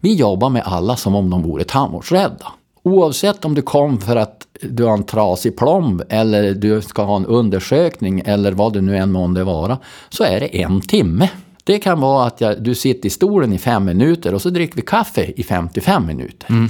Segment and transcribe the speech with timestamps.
[0.00, 2.52] Vi jobbar med alla som om de vore tandvårdsrädda.
[2.82, 7.16] Oavsett om du kom för att du har en trasig plomb eller du ska ha
[7.16, 11.30] en undersökning eller vad det nu än månde vara, så är det en timme.
[11.64, 14.76] Det kan vara att jag, du sitter i stolen i fem minuter och så dricker
[14.76, 16.50] vi kaffe i 55 minuter.
[16.50, 16.68] Mm.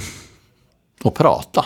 [1.03, 1.65] Och prata.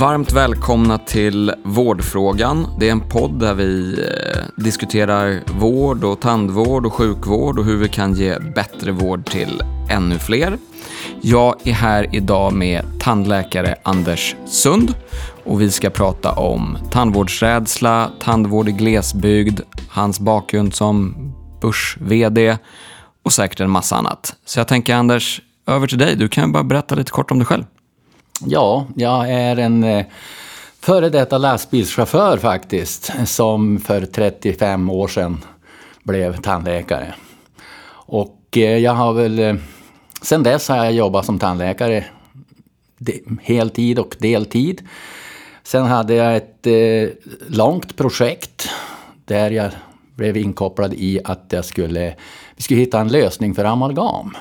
[0.00, 2.66] Varmt välkomna till Vårdfrågan.
[2.78, 7.76] Det är en podd där vi eh, diskuterar vård och tandvård och sjukvård och hur
[7.76, 10.58] vi kan ge bättre vård till ännu fler.
[11.22, 14.94] Jag är här idag med tandläkare Anders Sund
[15.44, 21.14] och vi ska prata om tandvårdsrädsla, tandvård i glesbygd, hans bakgrund som
[21.60, 22.56] börs-VD
[23.22, 24.36] och säkert en massa annat.
[24.44, 26.16] Så jag tänker Anders, över till dig.
[26.16, 27.64] Du kan bara berätta lite kort om dig själv.
[28.46, 30.06] Ja, jag är en eh,
[30.80, 35.44] före detta lastbilschaufför faktiskt, som för 35 år sedan
[36.02, 37.14] blev tandläkare.
[37.92, 39.54] Och eh, jag har väl, eh,
[40.22, 42.04] sen dess har jag jobbat som tandläkare
[43.42, 44.88] heltid och deltid.
[45.62, 46.66] Sen hade jag ett
[47.46, 48.68] långt projekt
[49.24, 49.70] där jag
[50.14, 52.14] blev inkopplad i att jag skulle,
[52.56, 54.36] vi skulle hitta en lösning för amalgam.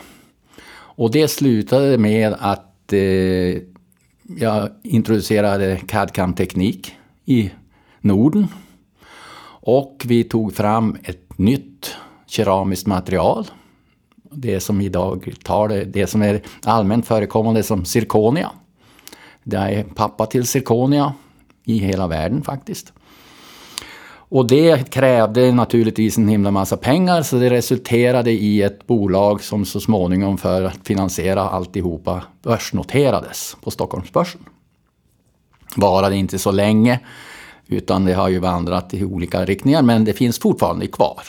[0.72, 2.94] Och det slutade med att
[4.38, 7.52] jag introducerade CAD-CAM-teknik i
[8.02, 8.47] Norden.
[9.61, 11.95] Och vi tog fram ett nytt
[12.27, 13.45] keramiskt material.
[14.31, 18.52] Det som idag tar det, det som är allmänt förekommande som zirkonia.
[19.44, 21.14] Det är pappa till zirkonia
[21.64, 22.93] i hela världen faktiskt.
[24.31, 29.66] Och det krävde naturligtvis en himla massa pengar så det resulterade i ett bolag som
[29.66, 34.41] så småningom för att finansiera alltihopa börsnoterades på Stockholmsbörsen.
[35.76, 36.99] Varade inte så länge
[37.67, 41.21] utan det har ju vandrat i olika riktningar men det finns fortfarande kvar.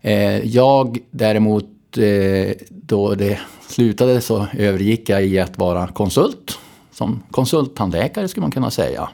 [0.00, 1.64] Eh, jag däremot,
[1.98, 3.38] eh, då det
[3.68, 6.58] slutade så övergick jag i att vara konsult.
[6.92, 9.08] Som konsulttandläkare skulle man kunna säga.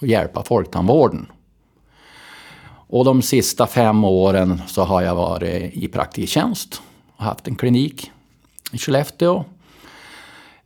[0.00, 1.26] Och hjälpa folktandvården
[2.90, 6.82] och de sista fem åren så har jag varit i praktiktjänst
[7.16, 8.10] och haft en klinik
[8.72, 9.44] i Skellefteå.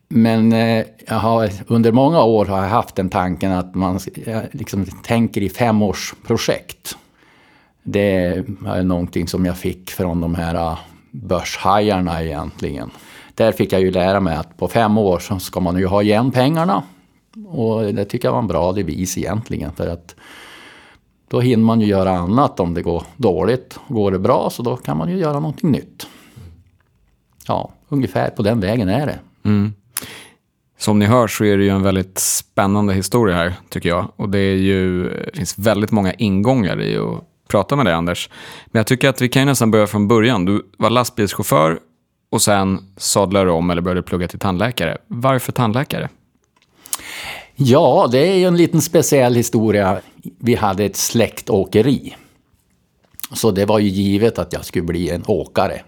[0.09, 4.01] Men eh, jag har, under många år har jag haft den tanken att man
[4.53, 6.97] liksom tänker i femårsprojekt.
[7.83, 8.25] Det
[8.67, 10.79] är någonting som jag fick från de här eh,
[11.11, 12.91] börshajarna egentligen.
[13.35, 16.03] Där fick jag ju lära mig att på fem år så ska man ju ha
[16.03, 16.83] igen pengarna.
[17.49, 19.73] Och det tycker jag var en bra devis egentligen.
[19.73, 20.15] För att
[21.29, 23.79] då hinner man ju göra annat om det går dåligt.
[23.89, 26.07] Går det bra så då kan man ju göra någonting nytt.
[27.47, 29.19] Ja, ungefär på den vägen är det.
[29.45, 29.73] Mm.
[30.79, 34.13] Som ni hör så är det ju en väldigt spännande historia här, tycker jag.
[34.17, 38.31] Och det, är ju, det finns väldigt många ingångar i att prata med dig, Anders.
[38.67, 40.45] Men jag tycker att vi kan nästan börja från början.
[40.45, 41.79] Du var lastbilschaufför
[42.31, 44.99] och sen sadlade du om eller började plugga till tandläkare.
[45.07, 46.09] Varför tandläkare?
[47.57, 50.01] Ja, det är ju en liten speciell historia.
[50.39, 52.17] Vi hade ett släktåkeri.
[53.33, 55.81] Så det var ju givet att jag skulle bli en åkare.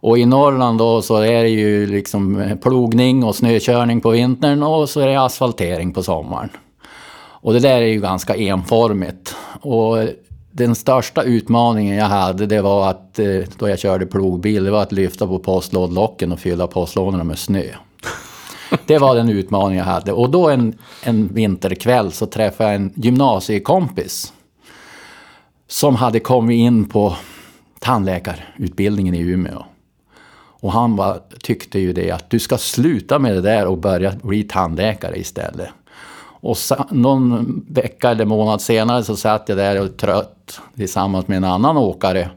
[0.00, 4.88] Och i Norrland då så är det ju liksom plogning och snökörning på vintern och
[4.88, 6.50] så är det asfaltering på sommaren.
[7.40, 9.34] Och det där är ju ganska enformigt.
[9.60, 9.96] Och
[10.50, 14.82] den största utmaningen jag hade det var att eh, då jag körde plogbil, det var
[14.82, 17.64] att lyfta på postlådlocken och fylla postlådorna med snö.
[18.86, 20.12] Det var den utmaning jag hade.
[20.12, 24.32] Och då en, en vinterkväll så träffade jag en gymnasiekompis.
[25.68, 27.16] Som hade kommit in på
[27.78, 29.64] tandläkarutbildningen i Umeå.
[30.60, 34.12] Och han var, tyckte ju det att du ska sluta med det där och börja
[34.22, 35.68] bli tandläkare istället.
[36.40, 36.56] Och
[36.90, 41.76] någon vecka eller månad senare så satt jag där och trött tillsammans med en annan
[41.76, 42.30] åkare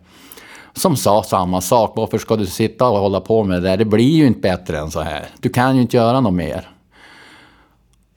[0.74, 1.94] som sa samma sak.
[1.96, 3.78] Varför ska du sitta och hålla på med det där?
[3.78, 5.26] Det blir ju inte bättre än så här.
[5.40, 6.70] Du kan ju inte göra något mer.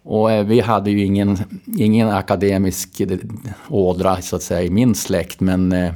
[0.03, 1.39] Och eh, vi hade ju ingen,
[1.79, 3.19] ingen akademisk eh,
[3.69, 5.41] ådra så att säga i min släkt.
[5.41, 5.93] Men eh,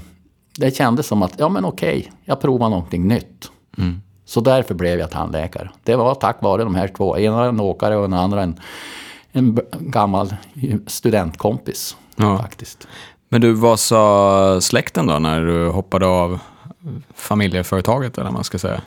[0.58, 3.50] det kändes som att, ja men okej, jag provar någonting nytt.
[3.78, 4.00] Mm.
[4.24, 5.70] Så därför blev jag tandläkare.
[5.84, 7.16] Det var tack vare de här två.
[7.16, 8.60] En en åkare och den andra en,
[9.32, 10.34] en gammal
[10.86, 11.96] studentkompis.
[12.16, 12.38] Ja.
[12.38, 12.88] faktiskt.
[13.28, 16.38] Men du, vad sa släkten då när du hoppade av
[17.14, 18.80] familjeföretaget eller man ska säga?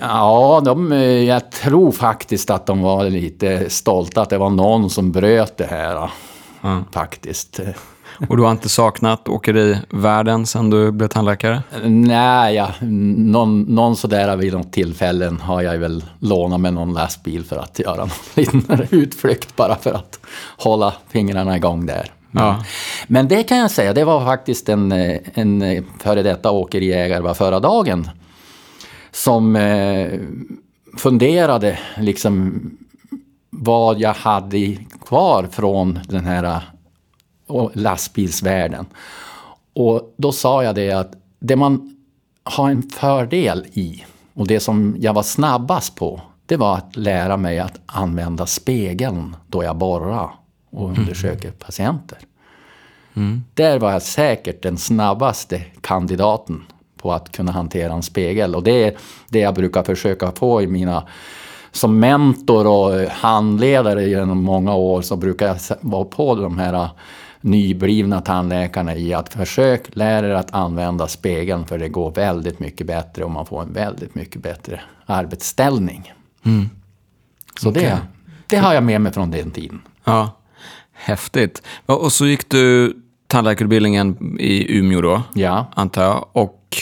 [0.00, 0.92] Ja, de,
[1.26, 5.66] jag tror faktiskt att de var lite stolta att det var någon som bröt det
[5.66, 6.10] här.
[6.62, 6.84] Mm.
[6.92, 7.60] Faktiskt.
[8.28, 11.62] Och du har inte saknat åkerivärlden sedan du blev tandläkare?
[11.84, 12.68] Nej, ja,
[13.16, 17.78] någon, någon sådär vid något tillfällen har jag väl lånat med någon lastbil för att
[17.78, 20.18] göra någon liten utflykt bara för att
[20.58, 22.10] hålla fingrarna igång där.
[22.32, 22.64] Ja.
[23.06, 27.20] Men det kan jag säga, det var faktiskt en, eh, en eh, före detta åkeriägare
[27.20, 28.10] var förra dagen
[29.10, 30.20] som eh,
[30.98, 32.60] funderade liksom
[33.50, 34.76] vad jag hade
[35.06, 36.44] kvar från den här
[37.50, 38.86] eh, lastbilsvärlden.
[39.74, 41.96] Och då sa jag det att det man
[42.44, 44.04] har en fördel i
[44.34, 49.36] och det som jag var snabbast på det var att lära mig att använda spegeln
[49.46, 50.30] då jag borrade
[50.72, 51.58] och undersöker mm.
[51.58, 52.18] patienter.
[53.14, 53.44] Mm.
[53.54, 56.62] Där var jag säkert den snabbaste kandidaten
[56.96, 58.54] på att kunna hantera en spegel.
[58.54, 58.96] Och det är
[59.28, 61.06] det jag brukar försöka få i mina
[61.72, 66.88] som mentor och handledare genom många år så brukar jag vara på de här
[67.40, 72.86] nyblivna tandläkarna i att försök lära er att använda spegeln för det går väldigt mycket
[72.86, 76.12] bättre och man får en väldigt mycket bättre arbetsställning.
[76.44, 76.70] Mm.
[77.60, 77.82] Så okay.
[77.82, 77.98] det,
[78.46, 79.82] det har jag med mig från den tiden.
[80.04, 80.30] Ja,
[81.04, 81.62] Häftigt.
[81.86, 82.96] Och så gick du
[83.26, 85.66] tandläkarutbildningen i Umeå då, ja.
[85.74, 86.26] antar jag.
[86.32, 86.76] Och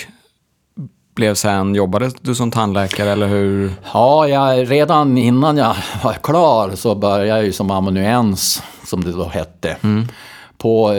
[1.15, 3.73] blev sen, jobbade du som tandläkare eller hur?
[3.95, 9.13] Ja, jag, redan innan jag var klar så började jag ju som amanuens, som det
[9.13, 9.77] då hette.
[9.83, 10.09] Mm.
[10.59, 10.95] På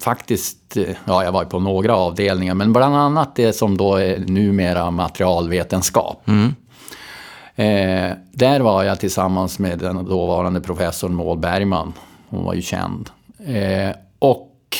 [0.00, 4.90] faktiskt, ja jag var på några avdelningar, men bland annat det som då är numera
[4.90, 6.28] materialvetenskap.
[6.28, 6.54] Mm.
[7.54, 11.92] Eh, där var jag tillsammans med den dåvarande professorn Maud Bergman.
[12.28, 13.10] Hon var ju känd.
[13.46, 14.76] Eh, och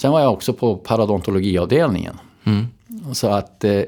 [0.00, 2.18] sen var jag också på paradontologiavdelningen.
[2.44, 2.66] Mm.
[3.12, 3.82] Så att, eh,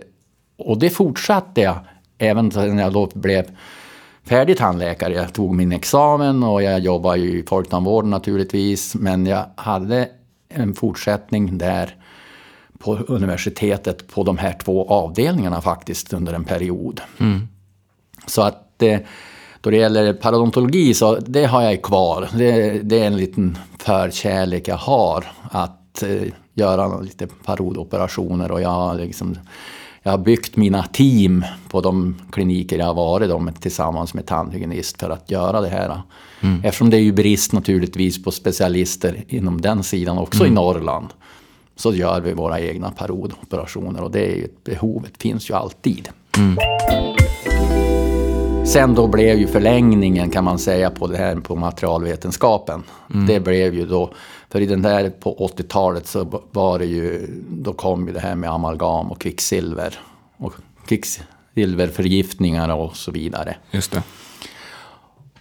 [0.56, 1.78] och det fortsatte jag
[2.18, 3.44] även när jag då blev
[4.24, 5.14] färdig tandläkare.
[5.14, 8.94] Jag tog min examen och jag jobbade i folktandvården naturligtvis.
[8.94, 10.08] Men jag hade
[10.48, 11.96] en fortsättning där
[12.78, 17.00] på universitetet på de här två avdelningarna faktiskt under en period.
[17.18, 17.48] Mm.
[18.26, 18.98] Så att eh,
[19.60, 22.28] då det gäller parodontologi så det har jag kvar.
[22.34, 28.68] Det, det är en liten förkärlek jag har att eh, göra lite parodoperationer och jag
[28.68, 29.38] har, liksom,
[30.02, 35.00] jag har byggt mina team på de kliniker jag har varit då, tillsammans med tandhygienist
[35.00, 36.02] för att göra det här.
[36.40, 36.64] Mm.
[36.64, 40.52] Eftersom det är ju brist naturligtvis på specialister inom den sidan också mm.
[40.52, 41.08] i Norrland
[41.76, 46.08] så gör vi våra egna parodoperationer och det är ju, behovet finns ju alltid.
[46.36, 46.56] Mm.
[48.68, 52.82] Sen då blev ju förlängningen kan man säga på det här på materialvetenskapen.
[53.14, 53.26] Mm.
[53.26, 54.12] Det blev ju då,
[54.50, 58.34] för i den där på 80-talet så var det ju, då kom ju det här
[58.34, 59.98] med amalgam och kvicksilver.
[60.36, 60.52] Och
[60.86, 63.56] kvicksilverförgiftningar och så vidare.
[63.70, 64.02] Just det.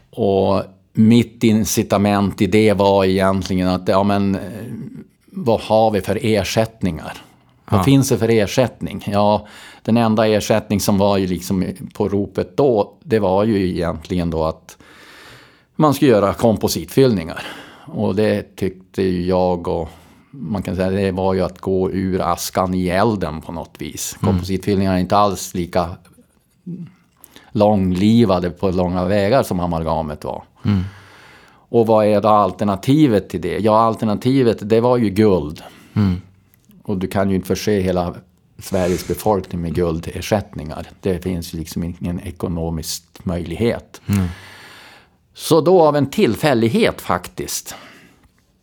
[0.09, 0.63] Och
[0.93, 4.37] mitt incitament i det var egentligen att, ja men
[5.25, 7.17] vad har vi för ersättningar?
[7.69, 9.03] Vad finns det för ersättning?
[9.07, 9.47] Ja,
[9.87, 14.43] den enda ersättning som var ju liksom på ropet då, det var ju egentligen då
[14.43, 14.77] att
[15.75, 17.43] man skulle göra kompositfyllningar.
[17.85, 19.89] Och det tyckte ju jag och
[20.31, 24.17] man kan säga det var ju att gå ur askan i elden på något vis.
[24.21, 24.33] Mm.
[24.33, 25.89] Kompositfyllningar är inte alls lika
[27.51, 30.43] långlivade på långa vägar som amalgamet var.
[30.65, 30.83] Mm.
[31.69, 33.57] Och vad är då alternativet till det?
[33.57, 35.63] Ja, alternativet det var ju guld.
[35.93, 36.21] Mm.
[36.83, 38.15] Och du kan ju inte förse hela
[38.59, 40.87] Sveriges befolkning med guldersättningar.
[41.01, 44.01] Det finns liksom ingen ekonomisk möjlighet.
[44.07, 44.27] Mm.
[45.33, 47.75] Så då av en tillfällighet faktiskt.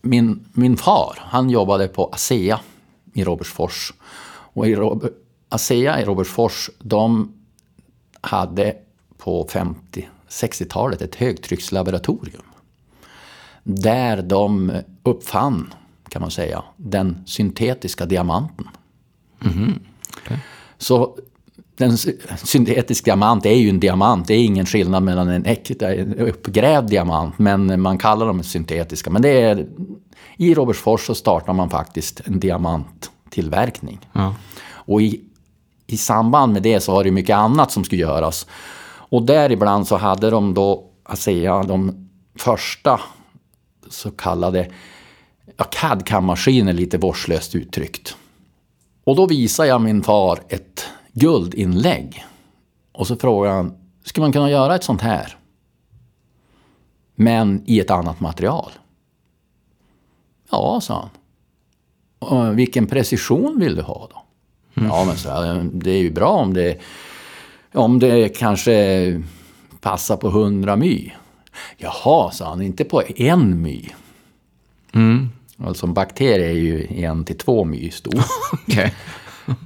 [0.02, 2.60] Min, min far, han jobbade på ASEA
[3.12, 3.92] i Robertsfors.
[4.54, 5.08] Och i Rob
[5.48, 7.32] ASEA i Robertsfors, de
[8.20, 8.76] hade
[9.18, 9.48] på
[10.28, 12.42] 50-60-talet ett högtryckslaboratorium.
[13.62, 14.72] Där de
[15.02, 15.74] uppfann
[16.08, 18.68] kan man säga, den syntetiska diamanten.
[19.44, 19.78] Mm.
[20.24, 20.36] Okay.
[20.78, 21.18] Så
[21.76, 21.98] den
[22.36, 24.26] syntetiska diamant är ju en diamant.
[24.26, 27.38] Det är ingen skillnad mellan en äkta, uppgrävd diamant.
[27.38, 29.10] Men man kallar dem syntetiska.
[29.10, 29.66] Men det är,
[30.36, 33.98] i Robertsfors så startar man faktiskt en diamanttillverkning.
[34.12, 34.34] Ja.
[34.66, 35.20] Och i,
[35.86, 38.46] i samband med det så har det mycket annat som skulle göras.
[38.86, 42.08] Och däribland så hade de då ASEA de
[42.38, 43.00] första
[43.90, 44.70] så kallade
[45.56, 48.16] ja, CAD-CAM-maskiner lite vårdslöst uttryckt.
[49.04, 52.24] Och då visar jag min far ett guldinlägg.
[52.92, 55.36] Och så frågar han, skulle man kunna göra ett sånt här?
[57.14, 58.70] Men i ett annat material?
[60.50, 61.10] Ja, sa han.
[62.18, 64.22] Och vilken precision vill du ha då?
[64.80, 64.90] Mm.
[64.90, 65.28] Ja, men så,
[65.72, 66.80] det är ju bra om det,
[67.72, 69.22] om det kanske
[69.80, 71.12] passar på 100 my.
[71.76, 73.88] Jaha, sa han, inte på en my.
[74.92, 75.30] Mm.
[75.58, 78.14] Alltså en bakterie är ju en till två my stor.
[78.68, 78.94] Okej.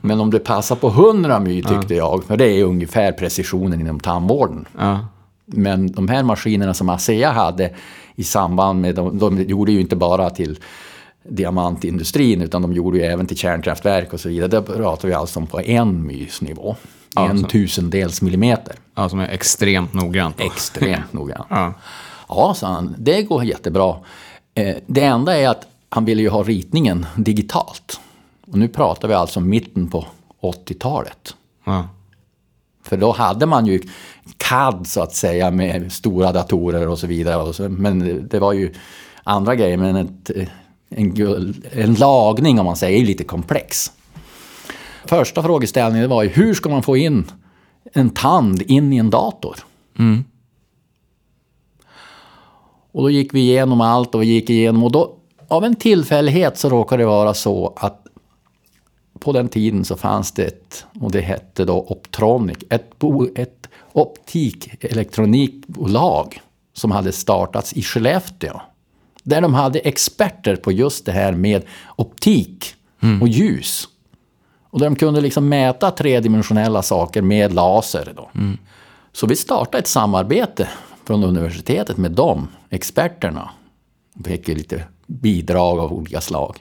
[0.00, 4.00] Men om det passar på 100 my tyckte jag, för det är ungefär precisionen inom
[4.00, 4.64] tandvården.
[4.78, 5.06] Ja.
[5.46, 7.74] Men de här maskinerna som ASEA hade
[8.14, 10.58] i samband med, de, de gjorde ju inte bara till
[11.28, 14.48] diamantindustrin utan de gjorde ju även till kärnkraftverk och så vidare.
[14.48, 16.76] Där pratar vi alltså om på en mys nivå.
[17.14, 18.74] Ja, en så- tusendels millimeter.
[18.94, 20.40] ja, som är extremt noggrant.
[20.40, 21.44] Extremt noga.
[21.50, 21.74] Ja.
[22.28, 23.96] Ja, sa han, det går jättebra.
[24.54, 28.00] Eh, det enda är att han ville ju ha ritningen digitalt.
[28.46, 30.06] Och nu pratar vi alltså om mitten på
[30.40, 31.36] 80-talet.
[31.64, 31.88] Ja.
[32.82, 33.82] För då hade man ju
[34.36, 37.68] CAD så att säga med stora datorer och så vidare.
[37.68, 38.74] Men det var ju
[39.22, 39.76] andra grejer.
[39.76, 40.30] Men ett,
[40.88, 43.92] en, guld- en lagning om man säger är lite komplex.
[45.04, 47.30] Första frågeställningen var ju hur ska man få in
[47.92, 49.56] en tand in i en dator?
[52.92, 55.17] Och då gick vi igenom allt och vi gick igenom och då
[55.48, 58.04] av en tillfällighet så råkade det vara så att
[59.20, 63.68] på den tiden så fanns det ett, och det hette då Optronic, ett, bo, ett
[63.92, 66.40] optikelektronikbolag
[66.72, 68.60] som hade startats i Skellefteå.
[69.22, 71.62] Där de hade experter på just det här med
[71.96, 72.74] optik
[73.20, 73.88] och ljus.
[74.70, 78.12] Och där de kunde liksom mäta tredimensionella saker med laser.
[78.16, 78.30] Då.
[79.12, 80.68] Så vi startade ett samarbete
[81.04, 83.50] från universitetet med de experterna.
[84.14, 86.56] Vi fick lite bidrag av olika slag.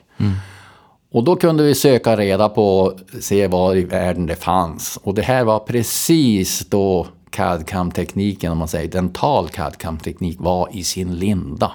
[1.12, 4.98] Och då kunde vi söka reda på, se var i världen det fanns.
[5.02, 11.14] Och det här var precis då CAD-CAM-tekniken, om man säger dental CAD-CAM-teknik, var i sin
[11.14, 11.72] linda.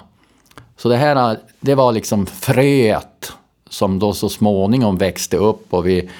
[0.76, 3.32] Så det här det var liksom fröet
[3.70, 6.10] som då så småningom växte upp och vi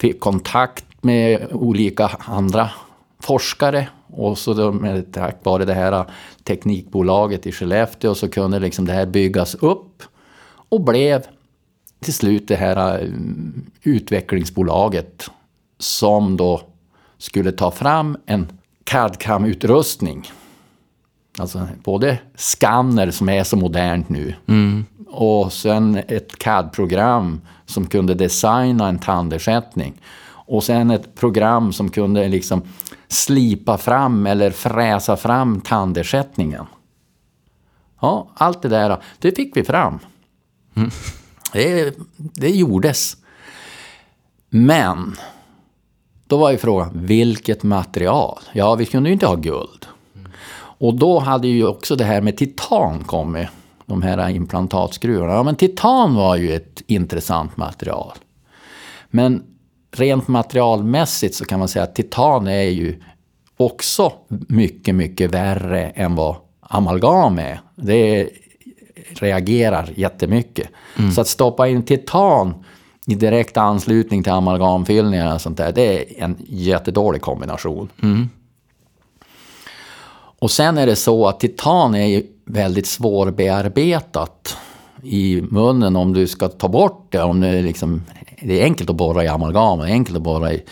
[0.00, 2.70] fick kontakt med olika andra
[3.20, 3.88] forskare.
[4.16, 6.04] Och så då med, tack vare det här
[6.44, 10.02] teknikbolaget i Skellefteå så kunde liksom det här byggas upp
[10.68, 11.22] och blev
[12.00, 13.08] till slut det här eh,
[13.82, 15.30] utvecklingsbolaget
[15.78, 16.60] som då
[17.18, 18.46] skulle ta fram en
[18.84, 20.30] CAD-CAM-utrustning.
[21.38, 24.34] Alltså både skanner som är så modernt nu
[25.08, 29.94] och sen ett CAD-program som kunde designa en tandersättning.
[30.46, 32.62] Och sen ett program som kunde liksom
[33.08, 36.66] slipa fram eller fräsa fram tandersättningen.
[38.00, 39.98] Ja, allt det där, det fick vi fram.
[40.76, 40.90] Mm.
[41.52, 43.16] Det, det gjordes.
[44.48, 45.16] Men,
[46.26, 48.38] då var ju frågan, vilket material?
[48.52, 49.86] Ja, vi kunde ju inte ha guld.
[50.56, 53.48] Och då hade ju också det här med titan kommit.
[53.86, 55.32] De här implantatskruvarna.
[55.32, 58.12] Ja, men titan var ju ett intressant material.
[59.10, 59.42] Men
[59.98, 63.02] rent materialmässigt så kan man säga att titan är ju
[63.56, 67.60] också mycket, mycket värre än vad amalgam är.
[67.76, 68.28] Det
[69.08, 70.68] reagerar jättemycket.
[71.14, 72.64] Så att stoppa in titan
[73.06, 77.88] i direkt anslutning till amalgamfyllningar och sånt där, det är en jättedålig kombination.
[80.38, 84.56] Och sen är det så att titan är ju väldigt svårbearbetat
[85.04, 87.22] i munnen om du ska ta bort det.
[87.22, 88.02] Om det, är liksom,
[88.42, 90.64] det är enkelt att borra i amalgam, det är enkelt att borra i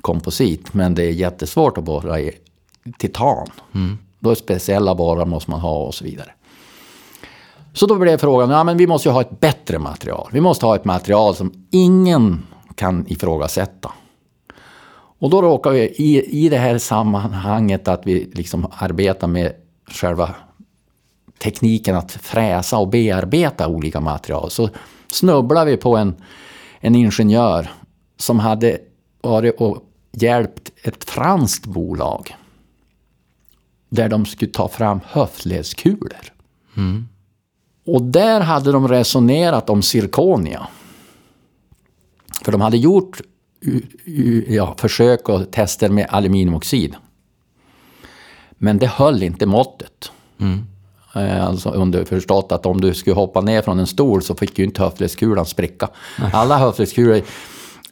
[0.00, 2.32] komposit, men det är jättesvårt att borra i
[2.98, 3.46] titan.
[4.18, 6.30] Då är speciella borrar måste man ha och så vidare.
[7.72, 10.28] Så då blev frågan, ja men vi måste ju ha ett bättre material.
[10.32, 12.42] Vi måste ha ett material som ingen
[12.74, 13.92] kan ifrågasätta.
[15.18, 19.52] Och då råkar vi i, i det här sammanhanget att vi liksom arbetar med
[19.90, 20.34] själva
[21.42, 24.50] tekniken att fräsa och bearbeta olika material.
[24.50, 24.70] Så
[25.10, 26.14] snubblar vi på en,
[26.80, 27.70] en ingenjör
[28.16, 28.78] som hade
[29.22, 32.36] varit och hjälpt ett franskt bolag.
[33.88, 36.32] Där de skulle ta fram höftledskulor.
[37.86, 40.66] Och där hade de resonerat om zirkonia.
[42.44, 43.20] För de hade gjort
[44.46, 46.94] ja, försök och tester med aluminiumoxid.
[48.50, 50.12] Men det höll inte måttet.
[50.38, 50.69] Eh,
[51.12, 54.82] Alltså underförstått att om du skulle hoppa ner från en stol så fick ju inte
[54.82, 55.88] höftledskulan spricka.
[56.32, 57.22] Alla höftledskulor,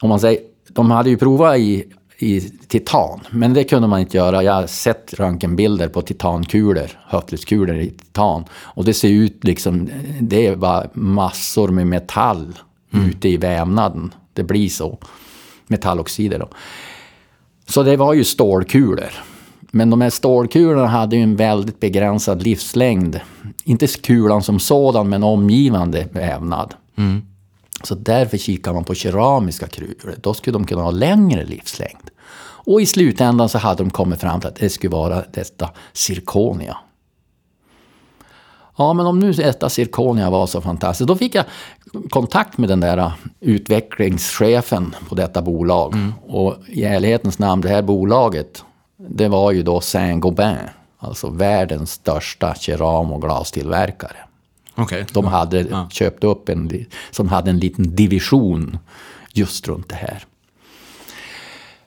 [0.01, 1.85] om man säger, de hade ju provat i,
[2.19, 4.43] i titan, men det kunde man inte göra.
[4.43, 8.45] Jag har sett röntgenbilder på titankulor, höftledskulor i titan.
[8.53, 12.59] Och det ser ut liksom, det är bara massor med metall
[12.91, 14.15] ute i vävnaden.
[14.33, 14.99] Det blir så.
[15.67, 16.49] Metalloxider då.
[17.69, 19.11] Så det var ju stålkulor.
[19.71, 23.21] Men de här stålkulorna hade ju en väldigt begränsad livslängd.
[23.65, 26.75] Inte kulan som sådan, men omgivande vävnad.
[27.83, 30.15] Så därför kikar man på keramiska kulor.
[30.21, 32.11] Då skulle de kunna ha längre livslängd.
[32.41, 36.77] Och i slutändan så hade de kommit fram till att det skulle vara detta zirkonia.
[38.79, 41.09] Ja, men om nu detta Zirconia var så fantastiskt.
[41.09, 41.45] Då fick jag
[42.11, 45.95] kontakt med den där utvecklingschefen på detta bolag.
[45.95, 46.13] Mm.
[46.27, 48.65] Och i ärlighetens namn, det här bolaget,
[48.99, 50.69] det var ju då Saint-Gobain.
[50.99, 54.17] Alltså världens största keram och glastillverkare.
[54.77, 55.05] Okay.
[55.13, 55.89] De hade ja.
[55.91, 58.79] köpt upp en, som hade en liten division
[59.33, 60.25] just runt det här.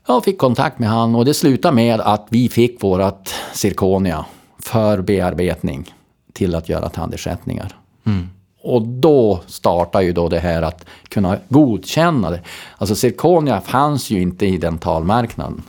[0.07, 4.25] Jag fick kontakt med han och det slutade med att vi fick vårat zirkonia
[4.59, 5.93] för bearbetning
[6.33, 7.77] till att göra tandersättningar.
[8.05, 8.29] Mm.
[8.63, 12.41] Och då startar ju då det här att kunna godkänna det.
[12.77, 15.61] Alltså zirkonia fanns ju inte i dentalmarknaden.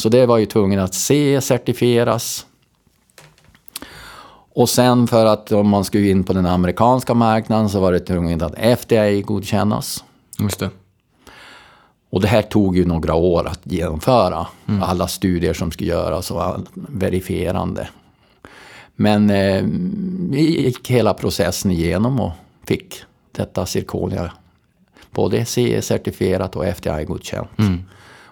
[0.00, 2.46] Så det var ju tvungen att C-certifieras.
[4.52, 8.00] Och sen för att om man skulle in på den amerikanska marknaden så var det
[8.00, 10.04] tvungen att FDA godkännas.
[10.38, 10.70] Just det.
[12.10, 14.46] Och det här tog ju några år att genomföra.
[14.68, 14.82] Mm.
[14.82, 16.42] Alla studier som skulle göras och
[16.74, 17.88] verifierande.
[18.96, 19.64] Men eh,
[20.30, 22.32] vi gick hela processen igenom och
[22.64, 23.02] fick
[23.32, 24.32] detta zirkonia
[25.10, 27.58] både CE-certifierat och FDI-godkänt.
[27.58, 27.82] Mm.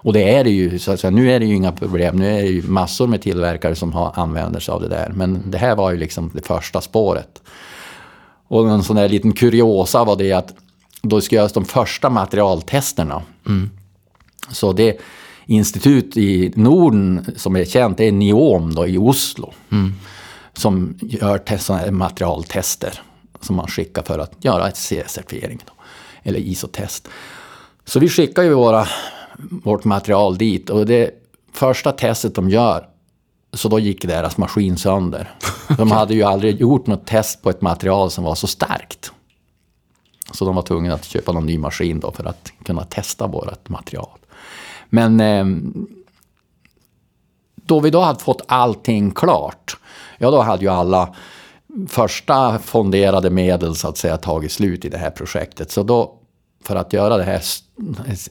[0.08, 2.16] Och det är det ju, så att säga, nu är det ju inga problem.
[2.16, 5.12] Nu är det ju massor med tillverkare som har, använder sig av det där.
[5.14, 7.42] Men det här var ju liksom det första spåret.
[8.48, 10.54] Och en sån där liten kuriosa var det att
[11.02, 13.22] då ska göras de första materialtesterna.
[13.46, 13.70] Mm.
[14.50, 15.00] Så det
[15.46, 19.52] institut i Norden som är känt är NIOM då, i Oslo.
[19.72, 19.94] Mm.
[20.52, 23.00] Som gör test, materialtester
[23.40, 25.58] som man skickar för att göra ett CE-certifiering.
[26.22, 27.08] Eller ISO-test.
[27.84, 28.86] Så vi skickar ju våra,
[29.38, 31.10] vårt material dit och det
[31.52, 32.88] första testet de gör
[33.52, 35.34] så då gick deras maskin sönder.
[35.76, 39.12] De hade ju aldrig gjort något test på ett material som var så starkt.
[40.32, 43.68] Så de var tvungna att köpa någon ny maskin då för att kunna testa vårt
[43.68, 44.18] material.
[44.88, 45.46] Men eh,
[47.54, 49.76] då vi då hade fått allting klart,
[50.18, 51.14] ja då hade ju alla
[51.88, 55.70] första fonderade medel så att säga tagit slut i det här projektet.
[55.70, 56.17] Så då,
[56.64, 57.42] för att göra det här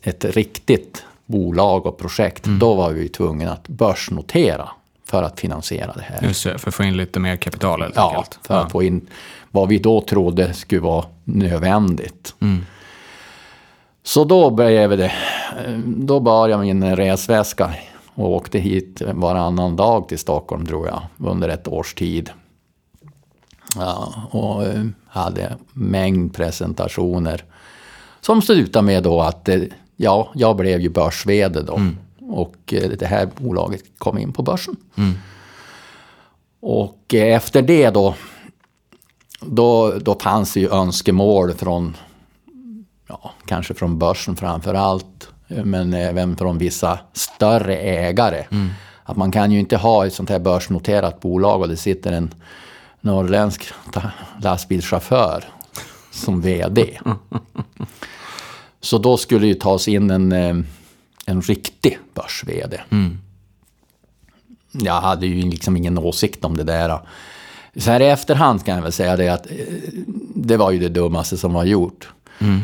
[0.02, 2.60] ett riktigt bolag och projekt, mm.
[2.60, 4.70] då var vi tvungna att börsnotera
[5.06, 6.28] för att finansiera det här.
[6.28, 8.40] Just det, för att få in lite mer kapital helt ja, enkelt.
[8.44, 8.62] för ja.
[8.62, 9.08] att få in
[9.52, 12.36] vad vi då trodde skulle vara nödvändigt.
[12.40, 12.66] Mm.
[14.04, 15.12] Så då blev det,
[15.86, 17.74] då bar jag min resväska
[18.14, 22.30] och åkte hit varannan dag till Stockholm tror jag, under ett års tid.
[23.76, 27.44] Ja, och eh, hade mängd presentationer
[28.28, 29.62] som slutade med då att eh,
[29.96, 31.76] ja, jag blev ju börs då.
[31.76, 31.98] Mm.
[32.20, 34.76] Och eh, det här bolaget kom in på börsen.
[34.96, 35.14] Mm.
[36.60, 38.16] Och efter det då,
[39.42, 41.98] då, då fanns det ju önskemål från
[43.08, 48.46] ja, kanske från börsen framför allt, men även från vissa större ägare.
[48.52, 48.70] Mm.
[49.04, 52.34] Att man kan ju inte ha ett sånt här börsnoterat bolag och det sitter en
[53.02, 53.66] norrländsk
[54.42, 55.44] lastbilschaufför
[56.12, 57.00] som VD.
[58.82, 60.56] Så då skulle det tas in en, eh,
[61.26, 62.82] en riktig börs-VD.
[62.90, 63.18] Mm.
[64.72, 67.00] Jag hade ju liksom ingen åsikt om det där.
[67.76, 69.56] Så här i efterhand kan jag väl säga det att eh,
[70.36, 72.08] det var ju det dummaste som var gjort.
[72.40, 72.62] Mm.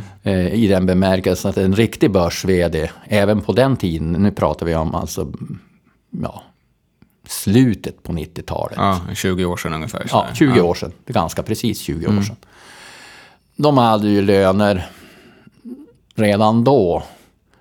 [0.54, 4.96] I den bemärkelsen att en riktig börs-VD, även på den tiden, nu pratar vi om
[4.96, 5.32] alltså,
[6.10, 6.44] ja,
[7.28, 8.78] slutet på 90-talet.
[8.78, 10.06] Ja, 20 år sedan ungefär.
[10.10, 10.64] Ja, 20 ja.
[10.64, 10.92] år sedan.
[11.06, 12.18] Ganska precis 20 mm.
[12.18, 12.36] år sedan.
[13.56, 14.90] De hade ju löner
[16.16, 17.04] redan då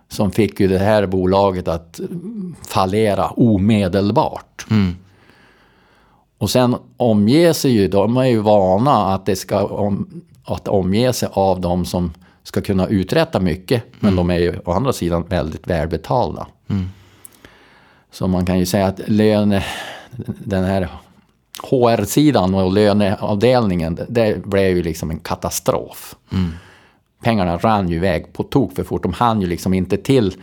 [0.09, 2.01] som fick ju det här bolaget att
[2.69, 4.67] fallera omedelbart.
[4.71, 4.97] Mm.
[6.39, 11.13] Och sen omge sig ju, de är ju vana att det ska om, att omge
[11.13, 12.13] sig av de som
[12.43, 13.83] ska kunna uträtta mycket.
[13.85, 13.97] Mm.
[13.99, 16.47] Men de är ju å andra sidan väldigt välbetalda.
[16.69, 16.89] Mm.
[18.11, 19.65] Så man kan ju säga att löne,
[20.27, 20.89] den här
[21.63, 26.15] HR-sidan och löneavdelningen, det blev ju liksom en katastrof.
[26.33, 26.53] Mm.
[27.23, 29.03] Pengarna rann ju iväg på tok för fort.
[29.03, 30.35] De hann ju liksom inte till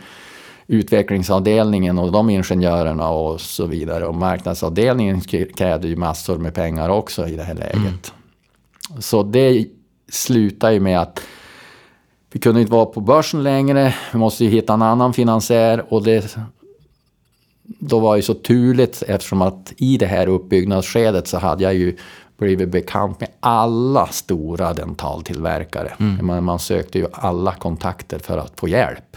[0.66, 4.06] utvecklingsavdelningen och de ingenjörerna och så vidare.
[4.06, 5.20] Och marknadsavdelningen
[5.56, 7.76] krävde ju massor med pengar också i det här läget.
[7.76, 7.98] Mm.
[8.98, 9.66] Så det
[10.08, 11.22] slutade ju med att
[12.32, 13.94] vi kunde inte vara på börsen längre.
[14.12, 16.36] Vi måste ju hitta en annan finansiär och det
[17.78, 21.96] då var det så turligt eftersom att i det här uppbyggnadsskedet så hade jag ju
[22.40, 25.92] blivit bekant med alla stora dentaltillverkare.
[25.98, 26.26] Mm.
[26.26, 29.16] Man, man sökte ju alla kontakter för att få hjälp.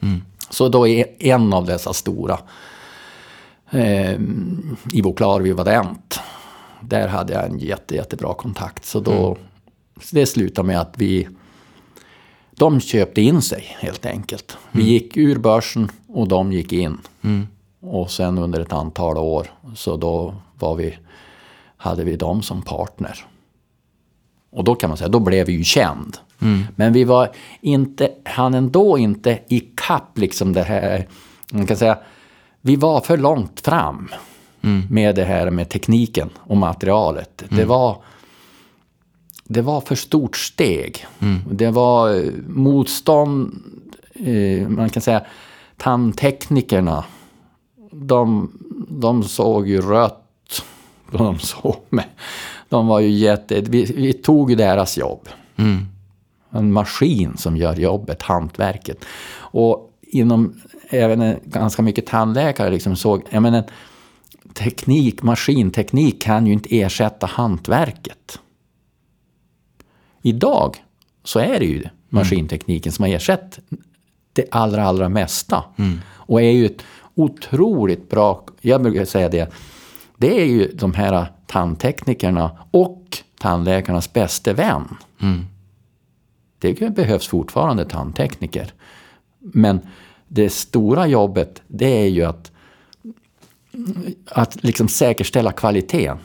[0.00, 0.22] Mm.
[0.50, 2.38] Så då är en av dessa stora,
[3.70, 4.20] eh,
[4.92, 6.20] Ivo Klar Vivadent,
[6.80, 8.84] där hade jag en jätte, jättebra kontakt.
[8.84, 9.38] Så då, mm.
[10.12, 11.28] det slutade med att vi,
[12.50, 14.58] de köpte in sig helt enkelt.
[14.70, 14.92] Vi mm.
[14.92, 16.98] gick ur börsen och de gick in.
[17.22, 17.46] Mm.
[17.80, 20.98] Och sen under ett antal år, så då var vi
[21.78, 23.24] hade vi dem som partner.
[24.50, 26.16] Och då kan man säga, då blev vi ju känd.
[26.76, 31.08] Men vi var inte, han ändå inte i kapp liksom det här,
[31.52, 31.98] man kan säga,
[32.60, 34.08] vi var för långt fram
[34.90, 37.44] med det här med tekniken och materialet.
[37.48, 38.02] Det var
[39.44, 41.06] det var för stort steg.
[41.50, 43.62] Det var eh, motstånd,
[44.14, 45.24] eh, man kan säga
[45.76, 47.04] tandteknikerna,
[47.92, 48.52] de,
[48.88, 50.24] de såg ju rött.
[51.12, 52.04] De såg med.
[52.68, 53.60] De var ju jätte...
[53.60, 55.28] Vi, vi tog ju deras jobb.
[56.50, 59.04] En maskin som gör jobbet, hantverket.
[59.36, 63.64] Och inom även en- ganska mycket tandläkare liksom såg, jag menar,
[64.54, 68.38] teknik, maskinteknik kan ju inte ersätta hantverket.
[70.22, 70.76] Idag
[71.24, 73.58] så är det ju maskintekniken som har ersatt
[74.32, 75.64] det allra, allra mesta.
[76.10, 76.82] Och är ju ett
[77.14, 79.52] otroligt bra, jag brukar säga det,
[80.18, 84.96] det är ju de här tandteknikerna och tandläkarnas bäste vän.
[86.58, 88.72] Det behövs fortfarande tandtekniker.
[89.38, 89.80] Men
[90.28, 92.52] det stora jobbet, det är ju att,
[94.26, 96.18] att liksom säkerställa kvaliteten.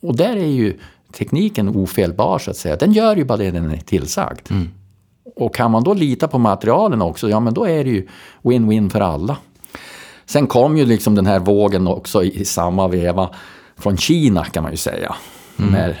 [0.00, 0.78] Och där är ju
[1.12, 2.76] tekniken ofelbar så att säga.
[2.76, 4.48] Den gör ju bara det den är tillsagd.
[5.36, 8.08] Och kan man då lita på materialen också, ja men då är det ju
[8.42, 9.36] win-win för alla.
[10.32, 13.30] Sen kom ju liksom den här vågen också i, i samma veva
[13.76, 15.14] från Kina kan man ju säga.
[15.56, 15.96] Med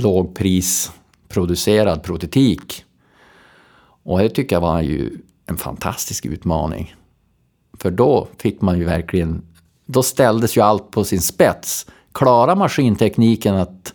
[0.00, 2.84] lågprisproducerad protetik.
[4.02, 6.94] Och det tycker jag var ju en fantastisk utmaning.
[7.78, 9.42] För då fick man ju verkligen,
[9.86, 11.86] då ställdes ju allt på sin spets.
[12.12, 13.94] Klarar maskintekniken att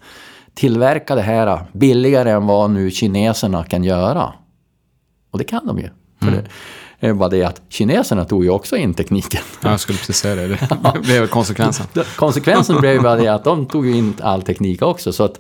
[0.54, 4.34] tillverka det här billigare än vad nu kineserna kan göra?
[5.32, 5.89] Och det kan de ju.
[6.19, 6.47] För
[7.02, 9.42] det är bara det att kineserna tog ju också in tekniken.
[9.64, 10.48] Ja, jag skulle precis säga det.
[10.48, 11.86] Det blev konsekvensen.
[12.16, 15.14] Konsekvensen blev bara det att de tog ju in all teknik också.
[15.14, 15.40] Så att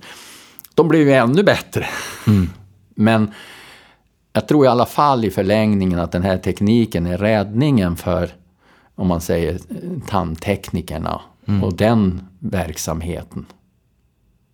[0.75, 1.87] de blev ju ännu bättre.
[2.95, 3.31] Men
[4.33, 8.29] jag tror i alla fall i förlängningen att den här tekniken är räddningen för,
[8.95, 9.59] om man säger
[10.07, 11.21] tandteknikerna
[11.63, 13.45] och den verksamheten.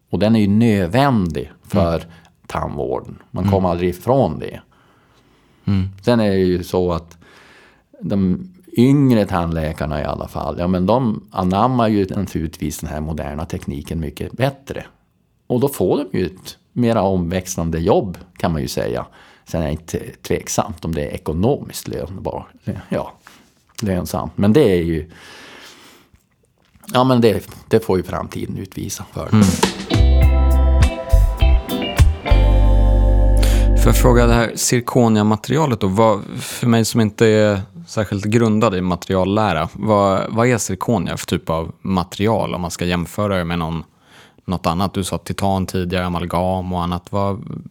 [0.09, 2.03] Och den är ju nödvändig för
[2.47, 3.19] tandvården.
[3.31, 4.61] Man kommer aldrig ifrån det.
[5.67, 5.89] Mm.
[6.01, 7.17] Sen är det ju så att
[8.01, 13.45] de yngre tandläkarna i alla fall, ja men de anammar ju naturligtvis den här moderna
[13.45, 14.85] tekniken mycket bättre.
[15.47, 19.05] Och då får de ju ett mera omväxlande jobb kan man ju säga.
[19.45, 22.47] Sen är det inte tveksamt om det är ekonomiskt lönbar,
[22.89, 23.13] Ja,
[23.81, 24.37] lönsamt.
[24.37, 25.09] Men det är ju...
[26.93, 29.45] Ja men det, det får ju framtiden utvisa för Mm.
[33.87, 35.87] Får jag fråga det här zirkoniamaterialet då?
[35.87, 41.25] Vad, för mig som inte är särskilt grundad i materiallära, vad, vad är zirkonia för
[41.25, 43.83] typ av material om man ska jämföra det med någon,
[44.45, 44.93] något annat?
[44.93, 47.11] Du sa titan tidigare, amalgam och annat.
[47.11, 47.61] Vad,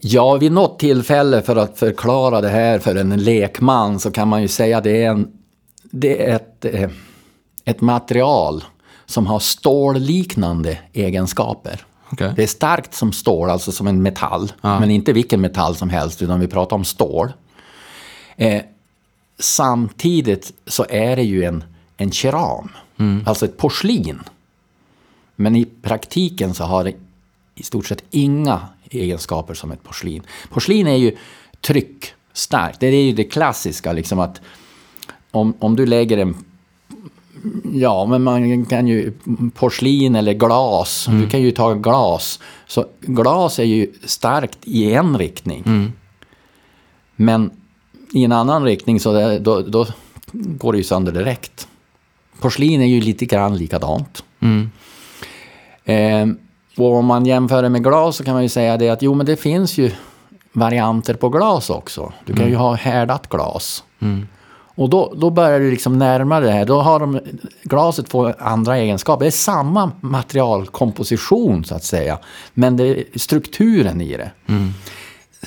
[0.00, 4.42] Ja, vid något tillfälle för att förklara det här för en lekman så kan man
[4.42, 5.28] ju säga att det är, en,
[5.82, 6.90] det är ett, eh,
[7.64, 8.64] ett material
[9.06, 11.86] som har stålliknande egenskaper.
[12.12, 12.32] Okej.
[12.36, 14.52] Det är starkt som stål, alltså som en metall.
[14.80, 17.32] Men inte vilken metall som helst, utan vi pratar om stål.
[18.36, 18.62] Eh,
[19.38, 21.64] samtidigt så är det ju en,
[21.96, 22.68] en keram,
[23.26, 24.20] alltså ett porslin.
[25.36, 26.92] Men i praktiken så har det
[27.54, 30.22] i stort sett inga egenskaper som ett porslin.
[30.50, 31.16] Porslin är ju
[31.60, 32.80] tryckstarkt.
[32.80, 34.40] Det är ju det klassiska, liksom att
[35.30, 36.44] om, om du lägger en
[37.72, 39.12] Ja, men man kan ju
[39.54, 41.06] porslin eller glas.
[41.20, 42.38] Du kan ju ta glas.
[42.66, 45.62] Så glas är ju starkt i en riktning.
[47.16, 47.50] Men
[48.12, 49.86] i en annan riktning så det, då, då
[50.32, 51.68] går det ju sönder direkt.
[52.40, 54.24] Porslin är ju lite grann likadant.
[55.84, 56.26] Eh,
[56.76, 59.14] och om man jämför det med glas så kan man ju säga det att jo
[59.14, 59.90] men det finns ju
[60.52, 62.12] varianter på glas också.
[62.26, 63.84] Du kan ju ha härdat glas.
[64.74, 66.64] Och då, då börjar du liksom närma dig det här.
[66.64, 67.20] Då har de,
[67.62, 69.24] glaset får andra egenskaper.
[69.24, 72.18] Det är samma materialkomposition så att säga.
[72.54, 74.30] Men det är strukturen i det.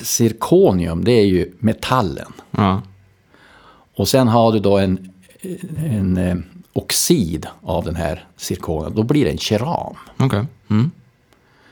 [0.02, 2.32] Zirkonium, det är ju metallen.
[2.50, 2.82] ja.
[3.96, 5.12] Och sen har du då en,
[5.76, 6.36] en eh,
[6.72, 8.94] oxid av den här zirkonium.
[8.94, 9.94] Då blir det en keram.
[10.18, 10.46] Okej.
[10.70, 10.90] Mm.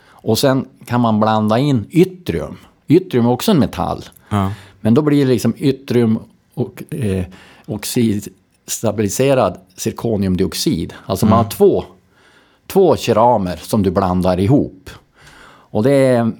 [0.07, 2.57] Och sen kan man blanda in yttrium.
[2.87, 4.05] Yttrium är också en metall.
[4.29, 4.51] Ja.
[4.81, 6.19] Men då blir det liksom yttrium
[6.55, 7.25] och eh,
[7.65, 10.93] oxidstabiliserad zirkoniumdioxid.
[11.05, 11.83] Alltså man har två,
[12.67, 14.89] två keramer som du blandar ihop.
[15.47, 16.31] Och det är,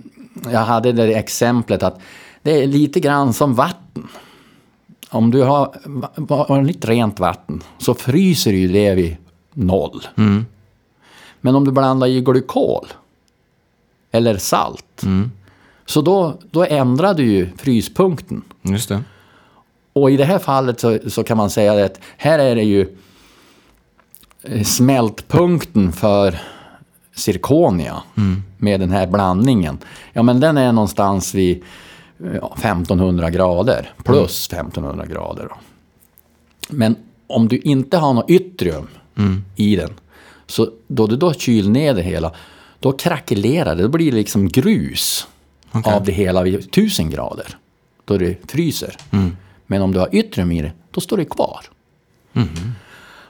[0.51, 1.99] jag hade det exemplet att
[2.41, 4.07] det är lite grann som vatten.
[5.09, 9.15] Om du har va- vanligt rent vatten så fryser ju det vid
[9.53, 10.01] noll.
[11.41, 12.87] Men om du blandar i glykol
[14.11, 15.03] eller salt,
[15.85, 18.41] så då, då ändrar du ju fryspunkten.
[18.61, 19.03] Just det.
[19.95, 22.97] Och i det här fallet så, så kan man säga att här är det ju
[24.43, 26.39] eh, smältpunkten för
[27.15, 28.03] zirkonia
[28.57, 29.77] med den här blandningen.
[30.13, 31.63] Ja, men den är någonstans vid
[32.17, 35.47] ja, 1500 grader, plus 1500 grader.
[35.49, 35.55] Då.
[36.69, 36.95] Men
[37.27, 38.87] om du inte har något yttrium
[39.55, 39.93] i den,
[40.47, 42.31] så då du då kyl ner det hela,
[42.79, 45.27] då krackelerar det, då blir det liksom grus
[45.71, 47.57] av det hela vid 1000 grader,
[48.05, 48.97] då det fryser.
[49.67, 51.65] Men om du har yttrium i det, då står det kvar.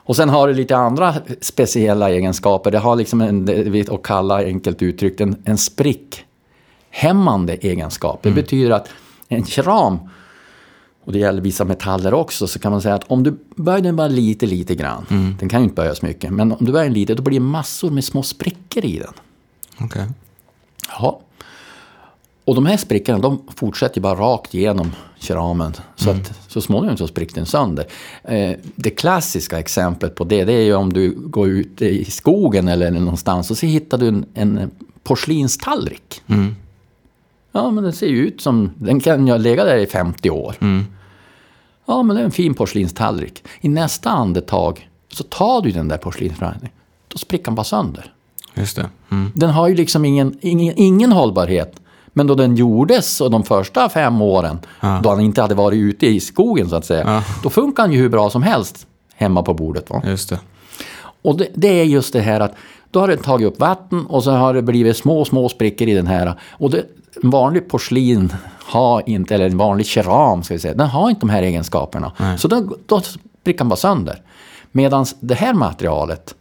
[0.08, 2.72] Och sen har det lite andra speciella egenskaper.
[2.72, 8.20] Det har liksom en, det att kalla enkelt uttryckt en, en sprickhämmande egenskap.
[8.24, 8.90] Det betyder att
[9.28, 10.00] en keram,
[11.06, 13.96] och det gäller vissa metaller också, så kan man säga att om du böjer den
[13.96, 15.06] bara lite, lite grann,
[15.40, 17.46] den kan ju inte böjas mycket, men om du böjer den lite, då blir det
[17.46, 19.14] massor med små sprickor i den.
[19.80, 20.08] Okej.
[20.90, 21.16] Jaha.
[22.46, 25.74] Och de här sprickorna de fortsätter bara rakt igenom keramen.
[25.96, 27.86] Så att så småningom så spricker den sönder.
[28.24, 32.68] Eh, det klassiska exemplet på det, det är ju om du går ut i skogen
[32.68, 34.72] eller någonstans och så hittar du en, en
[35.04, 36.22] porslinstallrik.
[37.52, 38.72] Ja, men den ser ju ut som...
[38.78, 40.56] Den kan ju ha legat där i 50 år.
[41.86, 43.44] Ja, men det är en fin porslinstallrik.
[43.62, 46.70] I nästa andetag så tar du den där porslinstallriken.
[47.08, 48.14] Då spricker den bara sönder.
[48.54, 48.90] Just det.
[49.12, 49.32] Mm.
[49.36, 51.82] Den har ju liksom ingen, ingen, ingen hållbarhet.
[52.18, 54.60] Men då den gjordes och de första fem åren,
[55.04, 57.24] då han inte hade varit ute i skogen så att säga, Ja.
[57.44, 59.90] då funkar han ju hur bra som helst hemma på bordet.
[59.90, 60.02] Va?
[60.06, 60.40] Just det.
[61.22, 62.54] Och det, det är just det här att
[62.92, 65.94] då har det tagit upp vatten och så har det blivit små, små sprickor i
[65.94, 66.34] den här.
[66.52, 66.84] Och det,
[67.24, 68.34] en vanlig porslin
[68.66, 72.12] har inte, eller en vanlig keram ska vi säga, den har inte de här egenskaperna.
[72.38, 73.02] Så då, då
[73.44, 74.22] den bara sönder.
[74.72, 76.36] Medan det här materialet,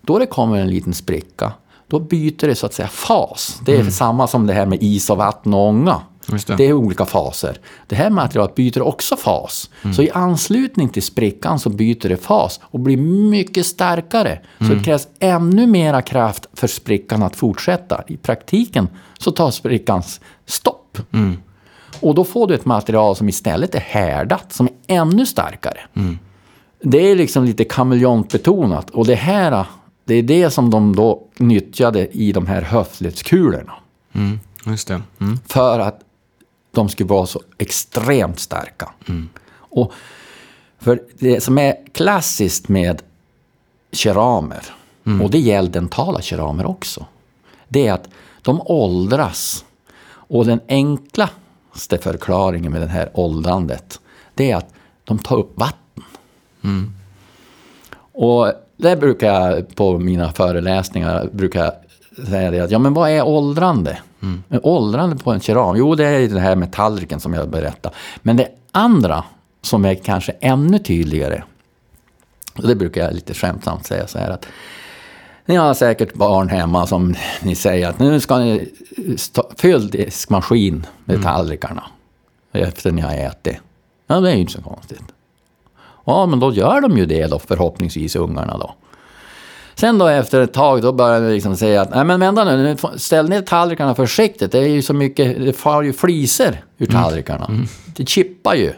[0.00, 1.52] då det kommer en liten spricka,
[1.88, 3.60] då byter det så att säga fas.
[3.64, 6.00] Det är samma som det här med is och vatten och ånga.
[6.46, 6.56] Det.
[6.56, 7.58] det är olika faser.
[7.86, 9.70] Det här materialet byter också fas.
[9.96, 12.96] Så i anslutning till sprickan så byter det fas och blir
[13.30, 14.38] mycket starkare.
[14.58, 18.02] Så det krävs ännu mera kraft för sprickan att fortsätta.
[18.06, 20.98] I praktiken så tar sprickans stopp.
[22.00, 25.80] Och då får du ett material som istället är härdat, som är ännu starkare.
[26.82, 28.90] Det är liksom lite kameleontbetonat.
[28.90, 29.64] Och det här,
[30.08, 33.72] det är det som de då nyttjade i de här höftledskulorna.
[34.12, 34.40] Mm.
[34.66, 35.02] Just det.
[35.20, 35.38] Mm.
[35.46, 36.00] För att
[36.70, 38.90] de skulle vara så extremt starka.
[39.50, 39.92] Och
[40.78, 43.02] för det som är klassiskt med
[43.92, 44.62] keramer,
[45.22, 47.06] och det gäller dentala keramer också,
[47.68, 48.08] det är att
[48.42, 49.64] de åldras.
[50.10, 54.00] Och den enklaste förklaringen med det här åldrandet,
[54.34, 54.72] det är att
[55.04, 56.04] de tar upp vatten.
[58.12, 61.72] Och det brukar jag på mina föreläsningar brukar
[62.28, 63.98] säga det att, ja men vad är åldrande?
[64.48, 65.76] Men Åldrande på en keram?
[65.76, 67.94] Jo, det är det här med tallriken som jag berättade.
[68.22, 69.24] Men det andra
[69.62, 71.42] som är kanske ännu tydligare,
[72.56, 74.46] och det brukar jag lite skämtsamt säga så här att
[75.46, 78.68] ni har säkert barn hemma som ni säger att nu ska ni
[79.16, 81.84] sta- fyll diskmaskin med tallrikarna
[82.52, 83.56] efter ni har ätit.
[84.06, 85.02] Ja, det är ju inte så konstigt.
[86.08, 88.74] Ja, men då gör de ju det då, förhoppningsvis ungarna då.
[89.74, 92.62] Sen då efter ett tag då börjar de liksom säga att nej men vänta nu,
[92.62, 94.52] nu ställ ner tallrikarna försiktigt.
[94.52, 97.50] Det är ju så mycket, det far ju fliser ur tallrikarna.
[97.96, 98.72] Det chippar ju.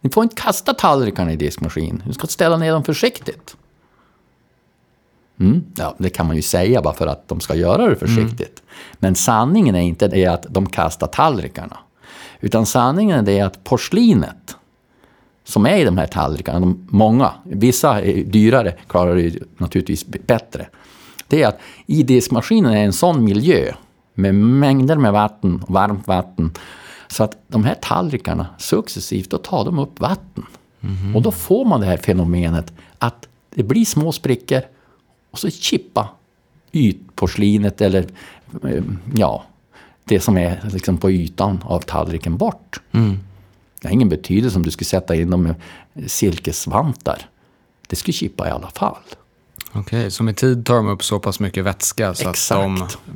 [0.00, 2.02] Ni får inte kasta tallrikarna i diskmaskin.
[2.06, 3.56] Du ska ställa ner dem försiktigt.
[5.40, 5.64] Mm.
[5.76, 8.62] Ja, det kan man ju säga bara för att de ska göra det försiktigt.
[8.98, 11.78] Men sanningen är inte det att de kastar tallrikarna.
[12.40, 14.56] Utan sanningen är det att porslinet
[15.48, 20.66] som är i de här tallrikarna, de, många, vissa är dyrare, klarar det naturligtvis bättre.
[21.28, 23.72] Det är att i diskmaskinen är en sån miljö
[24.14, 26.50] med mängder med vatten, varmt vatten,
[27.08, 30.46] så att de här tallrikarna successivt, då tar de upp vatten.
[31.14, 34.62] Och då får man det här fenomenet att det blir små sprickor
[35.30, 36.08] och så chippa
[36.72, 38.06] ytporslinet eller
[38.64, 38.82] eh,
[39.14, 39.44] ja,
[40.04, 42.80] det som är liksom på ytan av tallriken bort.
[43.80, 45.54] Det har ingen betydelse om du skulle sätta in dem med
[46.10, 47.18] silkesvantar.
[47.86, 48.96] Det skulle chippa i alla fall.
[49.72, 52.60] Okej, så med tid tar de upp så pass mycket vätska så Exakt.
[52.82, 53.14] att de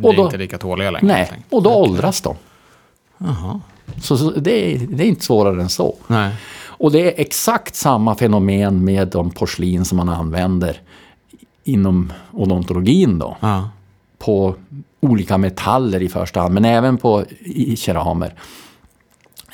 [0.00, 1.06] blir då- inte lika tåliga längre?
[1.06, 2.36] Nej, och då åldras de.
[3.18, 3.60] Jaha.
[4.02, 5.96] Så, så det, är, det är inte svårare än så.
[6.06, 6.34] Nej.
[6.66, 10.80] Och det är exakt samma fenomen med de porslin som man använder
[11.64, 13.36] inom odontologin då.
[13.40, 13.68] Ja.
[14.18, 14.54] På
[15.00, 18.34] olika metaller i första hand, men även på i keramer.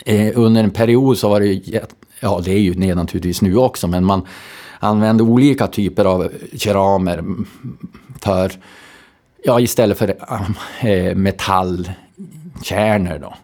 [0.07, 1.81] Eh, under en period så var det,
[2.21, 4.27] ja det är ju det naturligtvis nu också, men man
[4.79, 7.25] använde olika typer av keramer
[8.21, 8.53] för,
[9.45, 10.15] ja istället för
[10.81, 13.35] äh, metallkärnor då.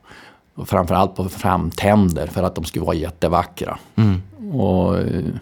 [0.55, 3.79] Och framförallt på framtänder för att de skulle vara jättevackra.
[3.97, 4.23] Mm.
[4.61, 4.97] Och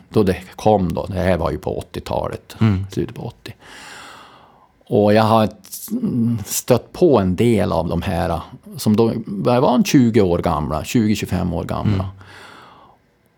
[0.08, 2.86] då det kom då, det här var ju på 80-talet, mm.
[2.90, 3.54] slutet på 80.
[4.86, 5.48] Och jag har
[6.44, 8.40] stött på en del av de här
[8.76, 11.94] som då var 20 år gamla, 20-25 år gamla.
[11.94, 12.06] Mm.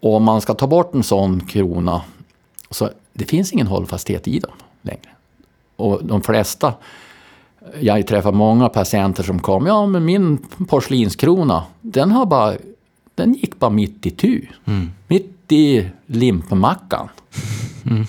[0.01, 2.03] Och om man ska ta bort en sån krona,
[2.71, 5.11] så det finns ingen hållfasthet i dem längre.
[5.77, 6.75] Och de flesta,
[7.81, 12.55] jag har träffat många patienter som kom, ja men min porslinskrona, den har bara,
[13.15, 14.47] den gick bara mitt i tu.
[14.65, 14.91] Mm.
[15.07, 17.09] Mitt i limpmackan.
[17.87, 18.05] Mm.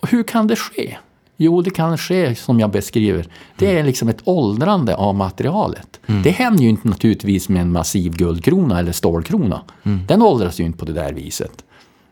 [0.00, 0.96] Och hur kan det ske?
[1.40, 3.26] Jo, det kan ske som jag beskriver.
[3.56, 6.00] Det är liksom ett åldrande av materialet.
[6.06, 6.22] Mm.
[6.22, 9.62] Det händer ju inte naturligtvis med en massiv guldkrona eller stålkrona.
[9.82, 10.06] Mm.
[10.06, 11.64] Den åldras ju inte på det där viset.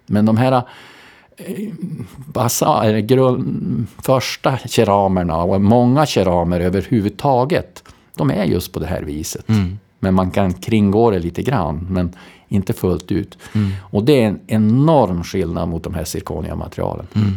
[0.07, 1.69] Men de här eh,
[2.17, 7.85] bassa, eller grund, första keramerna och många keramer överhuvudtaget,
[8.17, 9.49] de är just på det här viset.
[9.49, 9.79] Mm.
[9.99, 12.13] Men man kan kringgå det lite grann, men
[12.49, 13.39] inte fullt ut.
[13.55, 13.73] Mm.
[13.81, 17.07] Och det är en enorm skillnad mot de här zirkoniamaterialen.
[17.15, 17.33] Mm.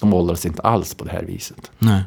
[0.00, 1.70] De åldras inte alls på det här viset.
[1.78, 2.02] Nej.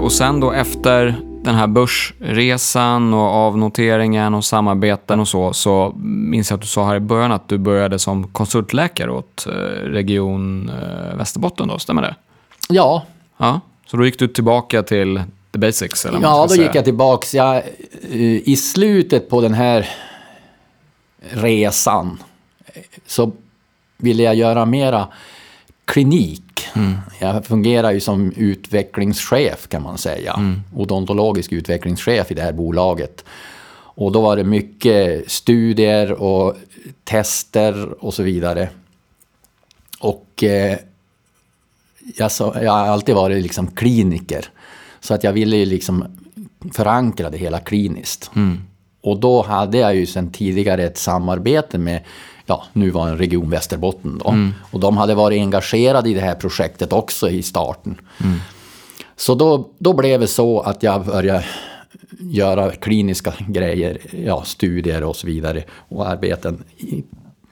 [0.00, 6.50] Och sen då efter den här börsresan och avnoteringen och samarbeten och så, så minns
[6.50, 10.68] jag att du sa här i början att du började som konsultläkare åt eh, Region
[10.68, 12.14] eh, Västerbotten då, stämmer det?
[12.68, 13.02] Ja.
[13.36, 13.60] ja.
[13.86, 15.22] Så då gick du tillbaka till
[15.52, 16.06] the basics?
[16.06, 16.62] Eller ja, då säga.
[16.62, 17.26] gick jag tillbaka.
[17.32, 19.88] Jag, eh, I slutet på den här
[21.30, 22.22] resan
[23.06, 23.32] så
[23.96, 25.08] ville jag göra mera
[25.84, 26.42] klinik.
[26.74, 26.94] Mm.
[27.18, 30.32] Jag fungerar ju som utvecklingschef kan man säga.
[30.32, 30.60] Mm.
[30.74, 33.24] Odontologisk utvecklingschef i det här bolaget.
[33.98, 36.56] Och då var det mycket studier och
[37.04, 38.68] tester och så vidare.
[40.00, 40.78] Och eh,
[42.16, 44.44] jag, jag har alltid varit liksom kliniker.
[45.00, 46.04] Så att jag ville liksom
[46.72, 48.30] förankra det hela kliniskt.
[48.36, 48.60] Mm.
[49.00, 52.00] Och då hade jag ju sedan tidigare ett samarbete med
[52.46, 54.18] ja, nuvarande Region Västerbotten.
[54.24, 54.30] Då.
[54.30, 54.54] Mm.
[54.70, 58.00] Och de hade varit engagerade i det här projektet också i starten.
[58.24, 58.38] Mm.
[59.16, 61.44] Så då, då blev det så att jag började
[62.20, 67.04] göra kliniska grejer, ja, studier och så vidare och arbeten i,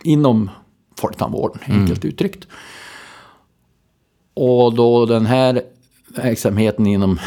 [0.03, 0.51] inom
[0.99, 1.81] folktandvården, mm.
[1.81, 2.47] enkelt uttryckt.
[4.35, 5.63] Och då den här
[6.17, 7.19] verksamheten inom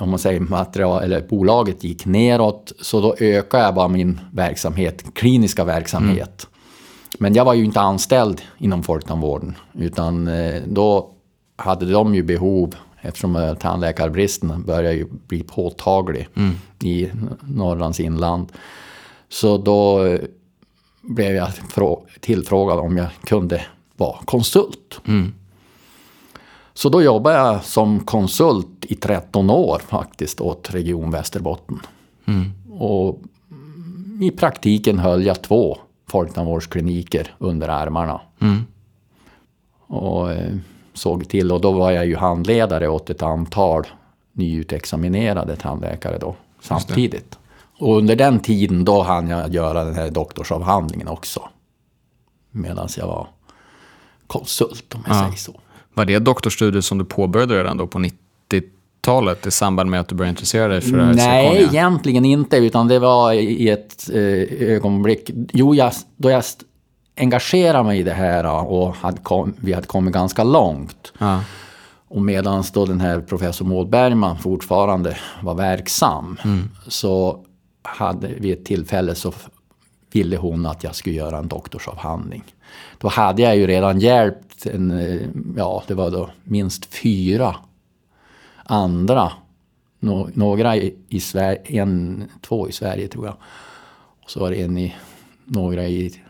[0.00, 5.04] om man säger material, eller bolaget gick neråt så då ökade jag bara min verksamhet,
[5.14, 6.48] kliniska verksamhet.
[7.18, 11.10] Men jag var ju inte anställd inom folktandvården utan eh, då
[11.56, 16.54] hade de ju behov eftersom eh, tandläkarbristen börjar ju bli påtaglig mm.
[16.82, 18.52] i Norrlands inland.
[19.28, 20.20] Så då eh,
[21.00, 21.48] blev jag
[22.20, 23.64] tillfrågad om jag kunde
[23.96, 25.00] vara konsult.
[25.06, 25.32] Mm.
[26.74, 31.80] Så då jobbade jag som konsult i 13 år faktiskt åt Region Västerbotten.
[32.24, 32.52] Mm.
[32.78, 33.20] Och
[34.22, 38.20] i praktiken höll jag två folktandvårdskliniker under armarna.
[38.40, 38.66] Mm.
[39.86, 40.56] Och eh,
[40.92, 43.86] såg till, och då var jag ju handledare åt ett antal
[44.32, 47.38] nyutexaminerade tandläkare då samtidigt.
[47.78, 51.48] Och under den tiden då hann jag göra den här doktorsavhandlingen också.
[52.50, 53.28] Medan jag var
[54.26, 55.22] konsult om jag ja.
[55.24, 55.60] säger så.
[55.94, 58.62] Var det doktorsstudier som du påbörjade redan då på 90
[59.04, 61.68] talet i samband med att du började intressera dig för Nej, zirkonia?
[61.68, 65.30] egentligen inte, utan det var i ett eh, ögonblick.
[65.52, 66.42] Jo, jag, då jag
[67.16, 71.12] engagerade mig i det här och hade kom, vi hade kommit ganska långt.
[71.18, 71.40] Ja.
[72.08, 76.70] Och medan då den här professor Maud Bergman fortfarande var verksam mm.
[76.88, 77.44] så
[77.82, 79.32] hade vid ett tillfälle så
[80.12, 82.44] ville hon att jag skulle göra en doktorsavhandling.
[82.98, 85.20] Då hade jag ju redan hjälpt, en, eh,
[85.56, 87.56] ja det var då minst fyra
[88.64, 89.32] andra.
[90.00, 93.36] Nå några i, i Sverige, en, två i Sverige tror jag.
[94.24, 94.94] Och så var det en i,
[95.44, 96.20] några i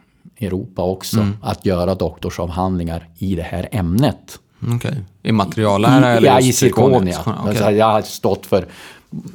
[0.40, 1.20] Europa också.
[1.20, 1.36] Mm.
[1.42, 4.38] Att göra doktorsavhandlingar i det här ämnet.
[4.76, 4.94] Okay.
[5.22, 7.20] I materiallära eller Ja, i zirkonia.
[7.20, 7.32] Okay.
[7.36, 8.66] Alltså, jag har stått för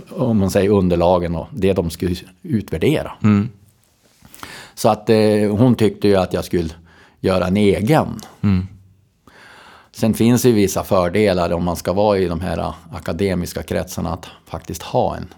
[0.10, 3.12] om man säger underlagen och det de skulle utvärdera.
[3.24, 3.50] Mm.
[4.74, 5.18] Så att eh,
[5.58, 6.70] hon tyckte ju att jag skulle
[7.20, 8.08] göra en egen.
[8.42, 8.68] Mm.
[10.00, 14.28] Sen finns det vissa fördelar om man ska vara i de här akademiska kretsarna att
[14.46, 15.34] faktiskt ha en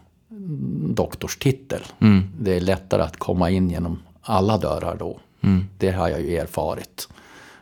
[0.94, 1.82] doktorstitel.
[2.02, 2.24] Mm.
[2.40, 5.20] Det är lättare att komma in genom alla dörrar då.
[5.42, 5.66] Mm.
[5.78, 7.10] Det har jag ju erfarit.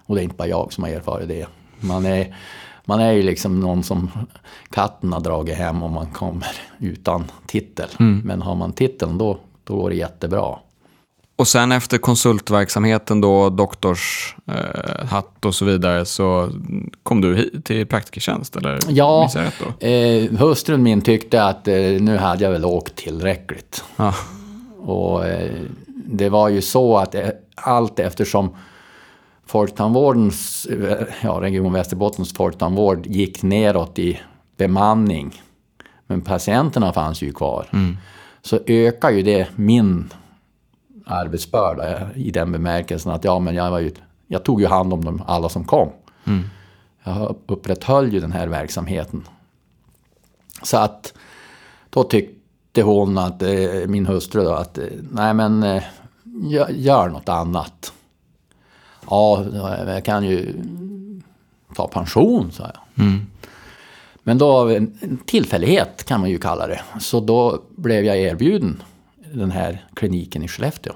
[0.05, 1.47] Och det är inte bara jag som har erfarit det.
[1.79, 2.35] Man är,
[2.85, 4.09] man är ju liksom någon som
[4.69, 7.89] katten har dragit hem om man kommer utan titel.
[7.99, 8.21] Mm.
[8.25, 10.55] Men har man titeln då, då går det jättebra.
[11.39, 16.49] Och sen efter konsultverksamheten då, doktorshatt och så vidare, så
[17.03, 18.79] kom du hit till praktikertjänst, eller?
[18.89, 19.29] Ja,
[19.79, 23.83] eh, hustrun min tyckte att eh, nu hade jag väl åkt tillräckligt.
[23.95, 24.13] Ja.
[24.79, 25.51] Och eh,
[26.05, 28.55] det var ju så att eh, allt eftersom
[29.45, 34.19] Folktandvårdens, eh, ja, Region Västerbottens folktandvård gick neråt i
[34.57, 35.41] bemanning,
[36.07, 37.67] men patienterna fanns ju kvar,
[38.41, 40.09] så ökar ju det min
[41.09, 43.91] arbetsbörda i den bemärkelsen att ja, men jag, var ju,
[44.27, 45.89] jag tog ju hand om dem, alla som kom.
[47.03, 49.23] Jag upprätthöll ju den här verksamheten.
[50.63, 51.13] Så att
[51.89, 55.83] då tyckte hon, att, eh, min hustru då, att eh, nej men eh,
[56.69, 57.93] gör, något annat.
[59.09, 59.45] Ja,
[59.87, 60.63] jag kan ju
[61.75, 63.03] ta pension, sa jag.
[64.23, 66.81] Men då av en tillfällighet kan man ju kalla det.
[66.99, 68.83] Så då blev jag erbjuden
[69.33, 70.93] den här kliniken i Skellefteå.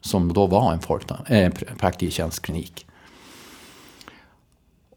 [0.00, 2.86] Som då var en folktan- eh, pr- praktiktjänstklinik.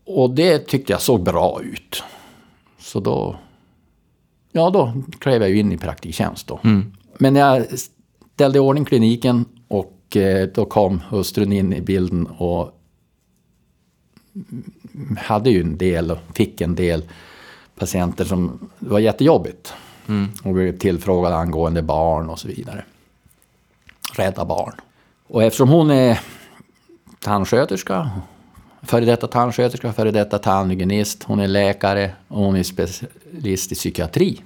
[0.06, 2.04] Och det tyckte jag såg bra ut.
[2.80, 3.36] Så då,
[4.52, 6.60] ja då klev jag in i praktiktjänst då.
[7.18, 7.66] Men jag
[8.36, 12.76] ställde i ordning kliniken och eh, då kom hustrun in i bilden och
[15.18, 17.04] hade ju en del och fick en del
[17.76, 19.74] patienter som det var jättejobbigt.
[20.44, 22.84] Och blev tillfrågade angående barn och så vidare.
[24.14, 24.74] Rädda barn.
[25.28, 26.20] Och eftersom hon är
[27.20, 28.10] tandsköterska,
[28.82, 34.42] före detta tandsköterska, före detta tandhygienist, hon är läkare och hon är specialist i psykiatri.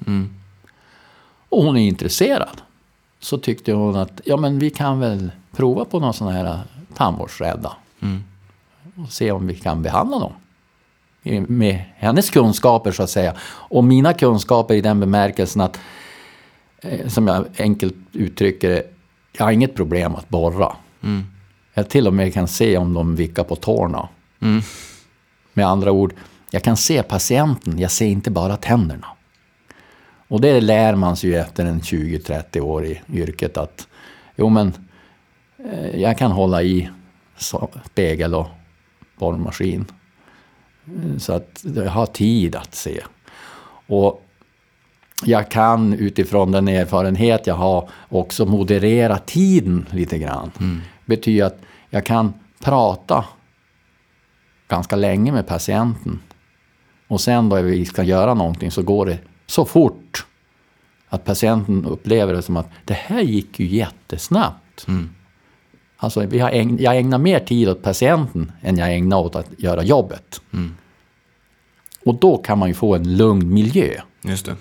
[1.50, 2.62] Och hon är intresserad.
[3.20, 6.60] Så tyckte hon att ja, men vi kan väl prova på någon sån här
[6.94, 7.74] tandvårdsrädda.
[9.04, 10.34] Och se om vi kan behandla dem.
[11.48, 13.36] Med hennes kunskaper så att säga.
[13.44, 15.80] Och mina kunskaper i den bemärkelsen att,
[16.82, 18.84] eh, som jag enkelt uttrycker det,
[19.38, 20.76] jag har inget problem att borra.
[21.74, 24.10] Jag till och med kan se om de vickar på tårna.
[25.54, 26.14] Med andra ord,
[26.52, 29.08] jag kan se patienten, jag ser inte bara tänderna.
[30.28, 33.88] Och det lär man sig ju efter en 20-30 år i yrket att
[34.36, 34.74] jo men
[35.58, 36.90] eh, jag kan hålla i
[37.86, 38.48] spegel och
[39.20, 39.86] borrmaskin.
[41.20, 43.02] Så att jag har tid att se.
[43.88, 44.26] Och
[45.26, 50.52] jag kan utifrån den erfarenhet jag har också moderera tiden lite grann.
[51.06, 51.60] Betyder att
[51.90, 53.26] jag kan prata
[54.68, 56.20] ganska länge med patienten.
[57.08, 60.26] Och sen då vi ska göra någonting så går det så fort
[61.10, 64.86] att patienten upplever det som att det här gick ju jättesnabbt.
[66.04, 69.50] Alltså vi har ägn, jag ägnar mer tid åt patienten än jag ägnar åt att
[69.58, 70.42] göra jobbet.
[72.06, 74.02] Och då kan man ju få en lugn miljö.
[74.22, 74.56] Just det.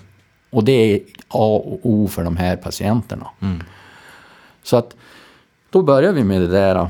[0.49, 3.27] Och det är A och O för de här patienterna.
[4.63, 4.95] Så att
[5.69, 6.87] då börjar vi med det där.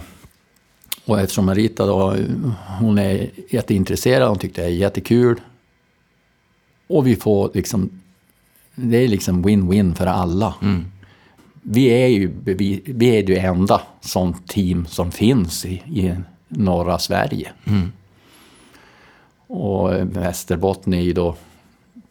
[1.05, 2.15] Och eftersom Marita då,
[2.79, 5.41] hon är jätteintresserad, hon tyckte det är jättekul.
[6.87, 8.01] Och vi får liksom,
[8.75, 10.55] det är liksom win-win för alla.
[11.63, 16.15] Vi är ju vi, vi är det enda sånt team som finns i, i
[16.47, 17.51] norra Sverige.
[19.47, 21.35] Och Västerbotten är ju då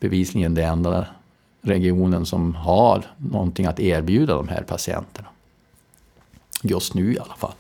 [0.01, 1.07] bevisligen den enda
[1.63, 5.29] regionen som har någonting att erbjuda de här patienterna.
[6.63, 7.55] Just nu i alla fall.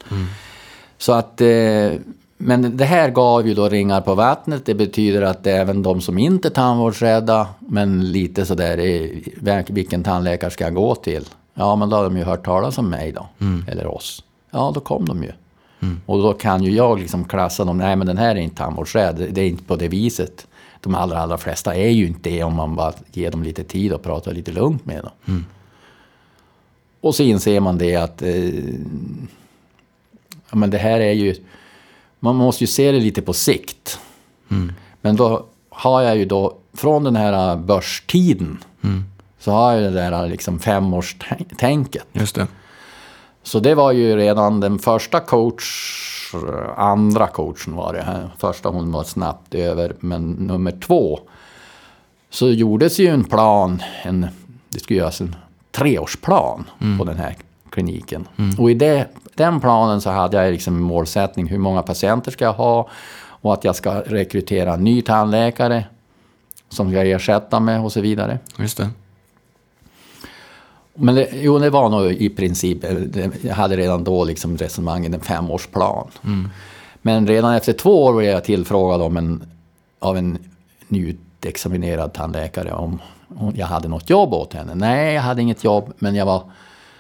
[0.99, 1.93] Så att, eh,
[2.37, 4.67] men det här gav ju då ringar på vattnet.
[4.67, 10.51] Det betyder att även de som inte är tandvårdsrädda, men lite sådär, eh, vilken tandläkare
[10.51, 11.25] ska jag gå till?
[11.55, 13.27] Ja, men då har de ju hört talas om mig då,
[13.69, 14.25] eller oss.
[14.51, 15.33] Ja, då kom de ju.
[16.07, 19.29] Och då kan ju jag liksom klassa dem, nej men den här är inte tandvårdsrädd,
[19.31, 20.47] det är inte på det viset.
[20.81, 23.93] De allra, allra flesta är ju inte det om man bara ger dem lite tid
[23.93, 25.45] och pratar lite lugnt med dem.
[27.01, 28.65] Och så inser man det att eh,
[30.51, 31.35] ja, men det här är ju...
[32.21, 33.99] Man måste ju se det lite på sikt.
[35.01, 38.59] Men då har jag ju då, från den här börstiden,
[39.43, 42.07] så har jag det där liksom femårstänket.
[42.13, 42.47] Just det.
[43.43, 45.65] Så det var ju redan den första coach,
[46.77, 48.31] andra coachen var det.
[48.39, 51.21] Första hon var snabbt över, men nummer två.
[52.31, 54.27] Så gjordes ju en plan, en,
[54.69, 55.37] det skulle göras en
[55.71, 56.65] treårsplan
[56.99, 57.37] på den här
[57.71, 58.29] kliniken.
[58.59, 62.53] Och i det, den planen så hade jag liksom målsättning, hur många patienter ska jag
[62.53, 62.89] ha?
[63.25, 65.85] Och att jag ska rekrytera en ny tandläkare
[66.69, 68.39] som ska ersätta mig och så vidare.
[68.59, 68.89] Just det.
[70.95, 72.97] Men det, jo, det var nog i princip, eh,
[73.43, 76.09] jag hade redan då liksom resonemanget en femårsplan.
[77.03, 79.45] Men redan efter två år blev jag tillfrågad om en,
[79.99, 80.39] av en
[80.89, 83.01] nyutexaminerad tandläkare om,
[83.37, 84.75] om jag hade något jobb åt henne.
[84.75, 86.43] Nej, jag hade inget jobb, men jag var,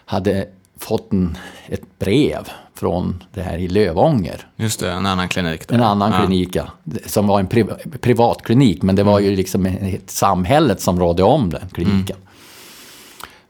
[0.04, 0.46] hade
[0.78, 4.46] fått en, ett brev från det här i Lövånger.
[4.56, 5.68] Just det, en annan klinik.
[5.68, 5.74] Där.
[5.74, 6.18] En annan ja.
[6.18, 6.64] klinik, ja.
[7.06, 7.64] Som var en pri
[8.00, 12.16] privatklinik, men det var ju liksom ett samhället som rådde om den kliniken.
[12.16, 12.28] Mm.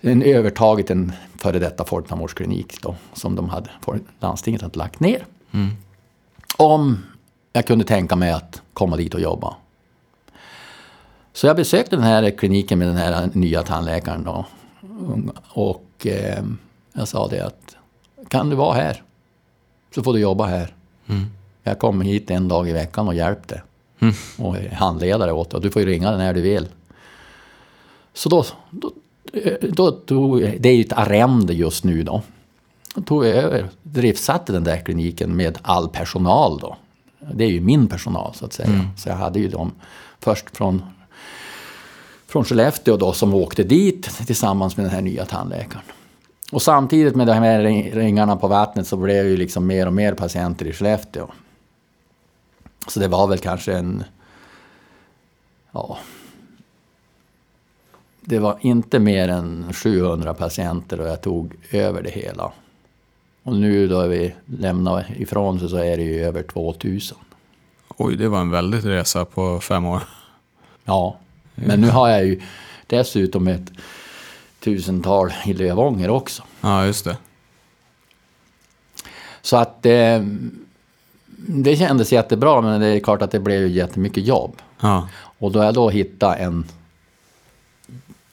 [0.05, 3.71] En övertagit en före detta folktandvårdsklinik då, som de hade,
[4.21, 5.27] landstinget hade lagt ner.
[5.53, 5.71] Mm.
[6.57, 6.99] Om
[7.53, 9.57] jag kunde tänka mig att komma dit och jobba.
[11.33, 14.47] Så jag besökte den här kliniken med den här nya tandläkaren då.
[15.49, 16.43] Och eh,
[16.93, 17.77] jag sa det att
[18.29, 19.03] kan du vara här
[19.95, 20.75] så får du jobba här.
[21.07, 21.27] Mm.
[21.63, 23.65] Jag kommer hit en dag i veckan och hjälper
[23.99, 24.15] mm.
[24.39, 25.57] Och är handledare åt dig.
[25.57, 26.69] Och du får ju ringa när du vill.
[28.15, 28.93] Så då, då,
[29.63, 32.23] då tog, det är ju ett arrende just nu då.
[32.95, 36.77] Då tog jag över, driftsatte den där kliniken med all personal då.
[37.35, 38.69] Det är ju min personal så att säga.
[38.69, 38.87] Mm.
[38.97, 39.73] Så jag hade ju dem
[40.21, 40.83] först från,
[42.27, 45.85] från Skellefteå då som åkte dit tillsammans med den här nya tandläkaren.
[46.53, 47.61] Och samtidigt med de här
[47.95, 51.27] ringarna på vattnet så blev det ju liksom mer och mer patienter i Skellefteå.
[52.89, 54.05] Så det var väl kanske en...
[55.73, 55.99] Ja...
[58.25, 62.53] Det var inte mer än 700 patienter och jag tog över det hela.
[63.43, 67.19] Och nu då vi lämnar ifrån sig så är det ju över 2000.
[67.97, 70.03] Oj, det var en väldig resa på fem år.
[70.85, 71.17] Ja,
[71.55, 72.41] men nu har jag ju
[72.87, 73.73] dessutom ett
[74.61, 76.43] tusental i Lövånger också.
[76.61, 77.17] Ja, just det.
[79.43, 80.23] Så att eh,
[81.37, 84.57] det kändes jättebra, men det är klart att det blev jättemycket jobb.
[84.81, 85.09] Ja.
[85.39, 86.65] Och då jag då hittade en,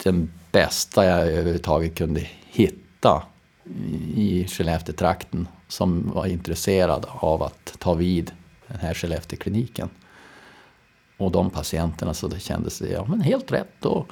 [0.02, 3.22] den bästa jag överhuvudtaget kunde hitta
[4.14, 8.32] i Skellefteå-trakten som var intresserad av att ta vid
[8.66, 9.88] den här Skellefteå-kliniken.
[11.16, 13.84] Och de patienterna, så det kändes ja, men helt rätt.
[13.84, 14.08] Och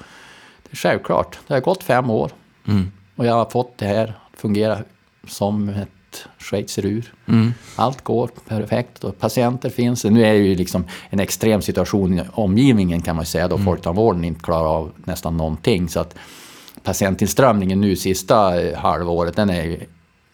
[0.63, 2.31] det är självklart, det har gått fem år.
[2.67, 2.91] Mm.
[3.15, 4.83] Och jag har fått det här att fungera
[5.27, 5.89] som ett
[6.37, 7.13] schweizerur.
[7.27, 7.53] Mm.
[7.75, 10.05] Allt går perfekt och patienter finns.
[10.05, 13.65] Nu är det ju liksom en extrem situation i omgivningen kan man säga då mm.
[13.65, 15.89] folktandvården inte klarar av nästan någonting.
[15.89, 16.15] Så att
[16.83, 19.79] patientinströmningen nu sista halvåret den är ju,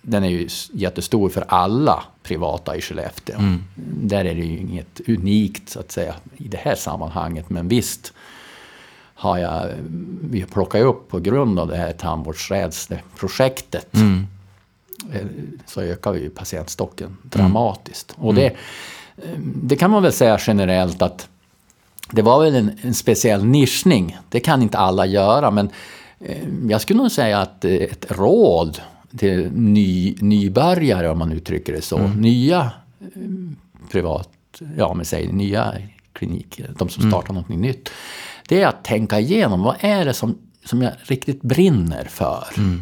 [0.01, 3.37] den är ju jättestor för alla privata i Skellefteå.
[3.37, 3.63] Mm.
[4.01, 7.49] Där är det ju inget unikt så att säga i det här sammanhanget.
[7.49, 8.13] Men visst
[9.15, 9.69] har jag,
[10.21, 13.95] vi plockat upp på grund av det här tandvårdsrädsleprojektet.
[13.95, 14.27] Mm.
[15.13, 15.25] Eh,
[15.65, 18.15] så ökar vi patientstocken dramatiskt.
[18.17, 18.27] Mm.
[18.27, 18.53] Och det, eh,
[19.63, 21.27] det kan man väl säga generellt att
[22.11, 24.17] det var väl en, en speciell nischning.
[24.29, 25.69] Det kan inte alla göra men
[26.19, 28.81] eh, jag skulle nog säga att ett råd
[29.17, 31.97] till ny, nybörjare om man uttrycker det så.
[31.97, 32.21] Mm.
[32.21, 32.71] Nya
[33.91, 34.29] privat,
[34.77, 35.73] ja men säg nya
[36.13, 37.11] kliniker, de som mm.
[37.11, 37.41] startar mm.
[37.41, 37.89] något nytt
[38.47, 42.47] det är att tänka igenom vad är det som, som jag riktigt brinner för.
[42.57, 42.81] Mm.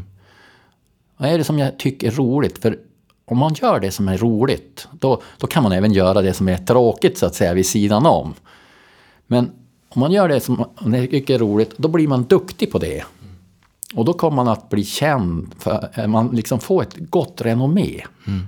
[1.24, 2.58] Vad är det som jag tycker är roligt?
[2.58, 2.80] För
[3.26, 6.48] om man gör det som är roligt, då, då kan man även göra det som
[6.48, 8.34] är tråkigt så att säga vid sidan om.
[9.28, 9.52] Men
[9.90, 13.04] om man gör det som man tycker är roligt, då blir man duktig på det.
[13.96, 18.04] Och då kommer man att bli känd, för eh, man liksom får ett gott renommé.
[18.28, 18.48] Mm.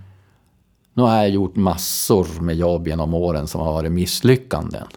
[0.93, 4.87] Nu har jag gjort massor med jobb genom åren som har varit misslyckanden.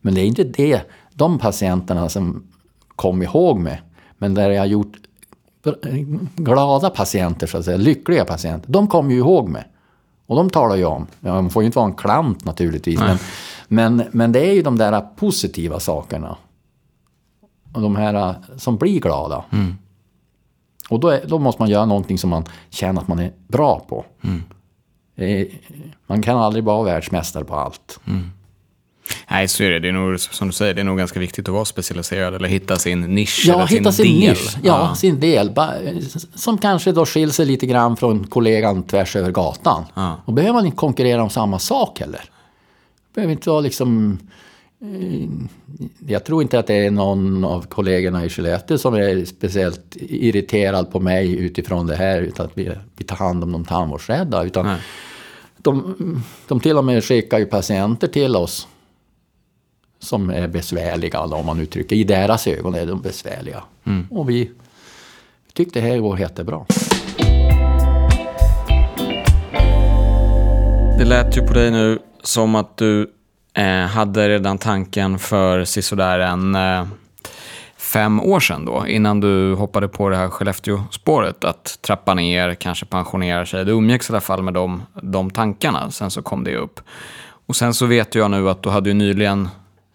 [0.00, 2.46] Men det är inte det de patienterna som
[2.86, 3.82] kom ihåg mig,
[4.18, 4.96] men där jag har gjort
[6.36, 9.68] glada patienter, så att säga, lyckliga patienter, de kommer ju ihåg mig.
[10.26, 13.18] Och de talar ju om, ja, man får ju inte vara en klant naturligtvis, men,
[13.68, 16.36] men, men det är ju de där positiva sakerna.
[17.72, 19.44] Och de här som blir glada.
[19.52, 19.74] Mm.
[20.90, 23.80] Och då, är, då, måste man göra någonting som man känner att man är bra
[23.88, 24.04] på.
[24.24, 24.42] Mm.
[25.16, 25.48] Är,
[26.06, 28.00] man kan aldrig vara världsmästare på allt.
[28.06, 28.30] Mm.
[29.30, 29.78] Nej, så är det.
[29.78, 32.48] Det är nog, som du säger, det är nog ganska viktigt att vara specialiserad eller
[32.48, 34.30] hitta sin nisch ja, eller hitta sin, sin del.
[34.30, 34.56] Nisch.
[34.62, 35.54] Ja, ja, sin del.
[36.34, 39.84] Som kanske då skiljer sig lite grann från kollegan tvärs över gatan.
[39.94, 40.16] Ja.
[40.24, 42.20] Och behöver man inte konkurrera om samma sak heller.
[43.14, 44.18] Behöver inte vara liksom...
[44.82, 45.28] Eh,
[46.06, 50.92] jag tror inte att det är någon av kollegorna i Skellefteå som är speciellt irriterad
[50.92, 54.44] på mig utifrån det här, utan att vi, vi tar hand om de tandvårdsrädda.
[54.44, 54.76] Utan
[55.56, 58.68] de, de till och med skickar ju patienter till oss
[59.98, 63.62] som är besvärliga, om man uttrycker I deras ögon är de besvärliga.
[63.84, 64.06] Mm.
[64.10, 64.50] Och vi
[65.52, 66.66] tyckte det här går jättebra.
[70.98, 73.10] Det lät ju på dig nu som att du
[73.54, 76.86] eh, hade redan tanken för sisådär en eh,
[77.76, 82.86] fem år sedan då, innan du hoppade på det här Skellefteå-spåret, att trappa ner, kanske
[82.86, 83.64] pensionera sig.
[83.64, 86.80] Du umgicks i alla fall med de, de tankarna, sen så kom det upp.
[87.46, 89.48] Och sen så vet jag nu att du hade ju nyligen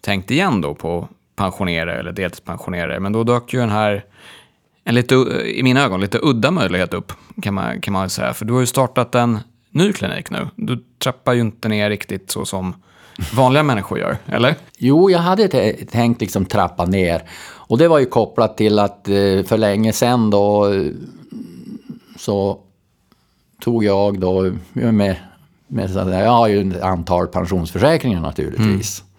[0.04, 3.00] tänkt igen då på pensionera eller deltidspensionera.
[3.00, 4.04] Men då dök ju den här
[4.84, 8.34] en lite, i mina ögon, lite udda möjlighet upp, kan man, kan man säga.
[8.34, 9.38] För du har ju startat en
[9.70, 10.48] ny klinik nu.
[10.56, 12.74] Du trappar ju inte ner riktigt så som
[13.34, 14.54] vanliga människor gör, eller?
[14.78, 15.48] Jo, jag hade
[15.90, 17.22] tänkt liksom trappa ner.
[17.42, 20.66] Och det var ju kopplat till att eh, för länge sedan då
[22.18, 22.58] så
[23.60, 25.16] tog jag då med,
[25.66, 29.00] med jag har ju ett antal pensionsförsäkringar naturligtvis.
[29.00, 29.13] Mm.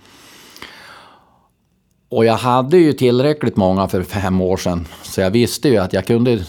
[2.15, 4.87] Och jag hade ju tillräckligt många för fem år sedan.
[5.03, 6.45] Så jag visste ju att jag kunde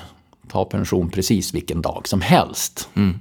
[0.48, 2.88] ta pension precis vilken dag som helst.
[2.94, 3.18] Mm.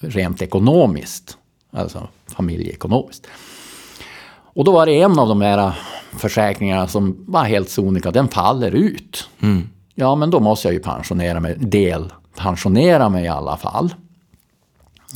[0.00, 1.38] Rent ekonomiskt.
[1.70, 3.26] Alltså familjeekonomiskt.
[4.54, 5.72] Och då var det en av de här
[6.18, 9.28] försäkringarna som var helt sonika, den faller ut.
[9.40, 9.68] Mm.
[9.94, 13.94] Ja, men då måste jag ju pensionera mig, delpensionera mig i alla fall.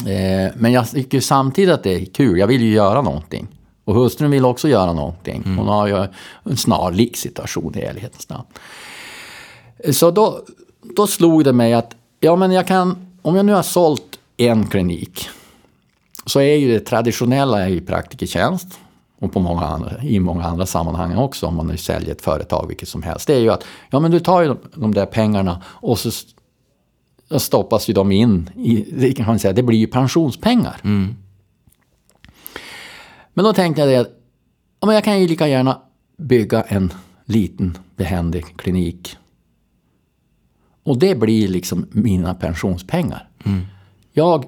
[0.06, 3.48] Eh, men jag tycker samtidigt att det är kul, jag vill ju göra någonting.
[3.90, 5.42] Och hustrun vill också göra någonting.
[5.44, 5.58] Mm.
[5.58, 6.06] Hon har ju
[6.44, 8.44] en snarlik situation i ärlighetens namn.
[9.92, 10.40] Så då,
[10.96, 14.66] då slog det mig att, ja men jag kan, om jag nu har sålt en
[14.66, 15.28] klinik,
[16.26, 18.78] så är ju det traditionella i praktikertjänst
[19.20, 22.66] och på många andra, i många andra sammanhang också, om man nu säljer ett företag
[22.68, 25.06] vilket som helst, det är ju att ja, men du tar ju de, de där
[25.06, 26.10] pengarna och så
[27.38, 30.80] stoppas ju de in i, det kan man säga, det blir ju pensionspengar.
[30.84, 31.14] Mm.
[33.34, 34.10] Men då tänkte jag att
[34.80, 35.80] ja, men jag kan ju lika gärna
[36.16, 36.92] bygga en
[37.24, 39.16] liten behändig klinik.
[40.82, 43.28] Och det blir liksom mina pensionspengar.
[43.44, 43.66] Mm.
[44.12, 44.44] Jag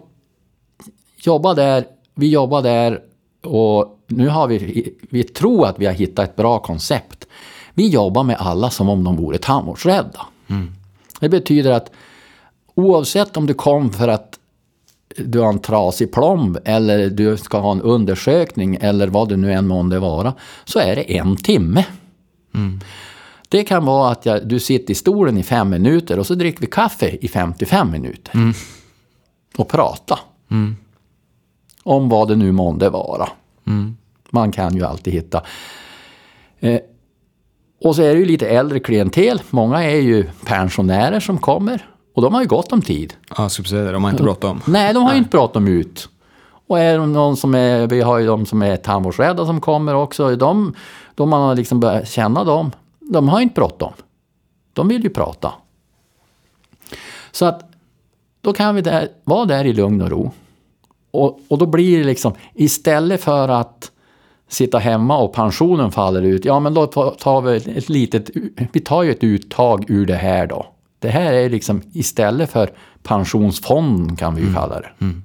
[1.24, 3.00] jobbar där, vi jobbar där
[3.42, 7.26] och nu har vi, vi tror att vi har hittat ett bra koncept.
[7.74, 10.26] Vi jobbar med alla som om de vore tandvårdsrädda.
[10.48, 10.72] Mm.
[11.20, 11.90] Det betyder att
[12.74, 14.38] oavsett om du kom för att
[15.16, 19.52] du har en trasig plomb eller du ska ha en undersökning eller vad det nu
[19.52, 20.34] än månde vara,
[20.64, 21.84] så är det en timme.
[22.54, 22.80] Mm.
[23.48, 26.60] Det kan vara att jag, du sitter i stolen i fem minuter och så dricker
[26.60, 28.34] vi kaffe i 55 minuter.
[28.34, 28.52] Mm.
[29.56, 30.18] Och prata.
[30.50, 30.76] Mm.
[31.82, 33.28] Om vad det nu månde vara.
[33.66, 33.96] Mm.
[34.30, 35.42] Man kan ju alltid hitta.
[36.60, 36.80] Eh,
[37.84, 39.42] och så är det ju lite äldre klientel.
[39.50, 41.88] Många är ju pensionärer som kommer.
[42.14, 43.14] Och de har ju gott om tid.
[43.36, 43.92] Ja, subsidier.
[43.92, 44.62] De har inte bråttom.
[44.66, 46.08] Nej, de har ju inte bråttom ut.
[46.66, 49.94] Och är det någon som är, vi har ju de som är tandvårdsrädda som kommer
[49.94, 50.36] också.
[50.36, 50.74] De,
[51.14, 53.92] de man har liksom börjat känna dem, de har inte bråttom.
[54.72, 55.52] De vill ju prata.
[57.32, 57.70] Så att
[58.40, 60.30] då kan vi där, vara där i lugn och ro.
[61.10, 63.90] Och, och då blir det liksom, istället för att
[64.48, 68.30] sitta hemma och pensionen faller ut, ja men då tar vi ett litet,
[68.72, 70.66] vi tar ju ett uttag ur det här då.
[71.02, 72.70] Det här är liksom istället för
[73.02, 74.60] pensionsfonden kan vi ju mm.
[74.60, 74.90] kalla det.
[75.00, 75.22] Mm.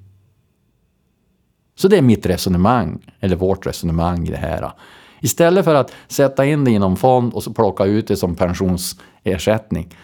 [1.76, 4.72] Så det är mitt resonemang, eller vårt resonemang i det här.
[5.20, 8.36] Istället för att sätta in det i någon fond och så plocka ut det som
[8.36, 9.96] pensionsersättning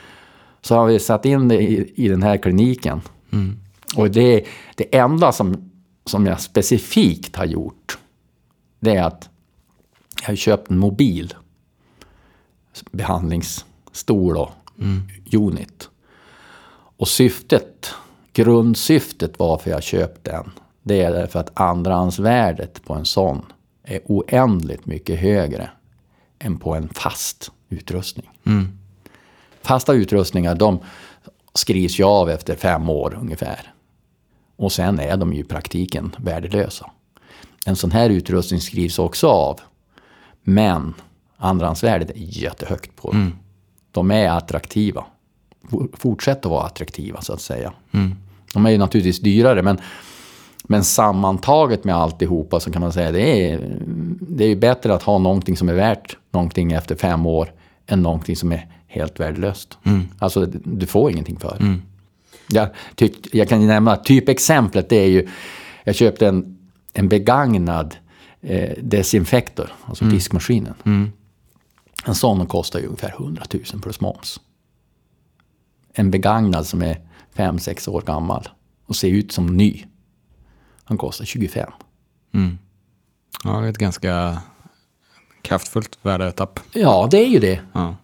[0.61, 3.01] så har vi satt in det i, i den här kliniken.
[3.32, 3.59] Mm.
[3.95, 4.45] Och det,
[4.76, 5.71] det enda som,
[6.05, 7.97] som jag specifikt har gjort
[8.80, 9.30] det är att
[10.21, 11.34] jag har köpt en mobil
[12.91, 15.01] behandlingsstol och mm.
[15.34, 15.89] unit.
[16.97, 17.93] Och syftet,
[18.34, 20.51] grundsyftet varför jag köpt den,
[20.84, 23.45] det är därför att andrahandsvärdet på en sån
[23.84, 25.69] är oändligt mycket högre
[26.39, 28.30] än på en fast utrustning.
[28.45, 28.78] Mm.
[29.61, 30.80] Fasta utrustningar, de
[31.53, 33.74] skrivs ju av efter fem år ungefär.
[34.55, 36.91] Och sen är de ju i praktiken värdelösa.
[37.65, 39.59] En sån här utrustning skrivs också av.
[40.43, 40.93] Men
[41.38, 43.11] andrahandsvärdet är jättehögt på.
[43.11, 43.36] Mm.
[43.93, 45.05] De är attraktiva.
[45.93, 47.73] Fortsätter vara attraktiva så att säga.
[47.91, 48.15] Mm.
[48.53, 49.77] De är ju naturligtvis dyrare men,
[50.63, 53.77] men sammantaget med alltihopa så kan man säga det är,
[54.19, 57.51] det är bättre att ha någonting som är värt någonting efter fem år
[57.87, 59.77] än någonting som är helt värdelöst.
[59.83, 60.01] Mm.
[60.19, 61.63] Alltså du får ingenting för det.
[61.63, 61.81] Mm.
[62.49, 65.27] Jag, tyck, jag kan nämna typexemplet det är ju
[65.83, 66.57] jag köpte en,
[66.93, 67.95] en begagnad
[68.41, 70.15] eh, desinfektor, alltså mm.
[70.15, 70.73] diskmaskinen.
[70.85, 71.11] Mm.
[72.05, 74.39] En sån kostar ju ungefär 100 000 plus moms.
[75.93, 77.01] En begagnad som är
[77.35, 78.49] 5-6 år gammal
[78.85, 79.85] och ser ut som ny.
[80.83, 81.71] Han kostar 25.
[82.33, 82.57] Mm.
[83.43, 84.41] Ja, det är ett ganska
[85.41, 86.59] kraftfullt värdetapp.
[86.73, 87.61] Ja, det är ju det.
[87.73, 87.95] Ja.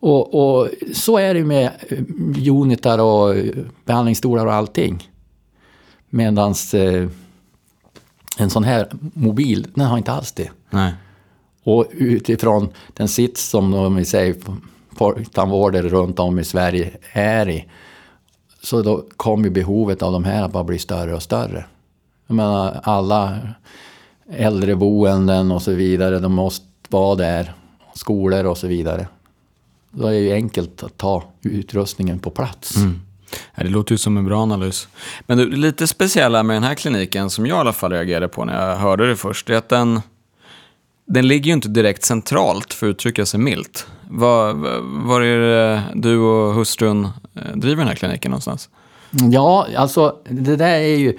[0.00, 3.34] Och, och, så är det med eh, unitar och
[3.84, 5.10] behandlingsstolar och allting.
[6.08, 7.08] Medan eh,
[8.38, 10.50] en sån här mobil, den har inte alls det.
[10.70, 10.94] Nej.
[11.68, 14.36] Och utifrån den sits som de säger
[14.96, 17.64] folktandvårdare runt om i Sverige är i,
[18.62, 21.64] så då kommer behovet av de här att bara bli större och större.
[22.26, 23.38] Jag menar, alla
[24.30, 27.52] äldreboenden och så vidare, de måste vara där.
[27.94, 29.08] Skolor och så vidare.
[29.90, 32.76] Då är det ju enkelt att ta utrustningen på plats.
[32.76, 33.00] Mm.
[33.54, 34.88] Ja, det låter ju som en bra analys.
[35.26, 38.44] Men det lite speciella med den här kliniken, som jag i alla fall reagerade på
[38.44, 40.00] när jag hörde det först, det är att den,
[41.08, 43.86] den ligger ju inte direkt centralt, för att uttrycka sig milt.
[44.10, 44.52] Var,
[45.06, 48.68] var är det du och hustrun eh, driver den här kliniken någonstans?
[49.30, 51.18] Ja, alltså det där är ju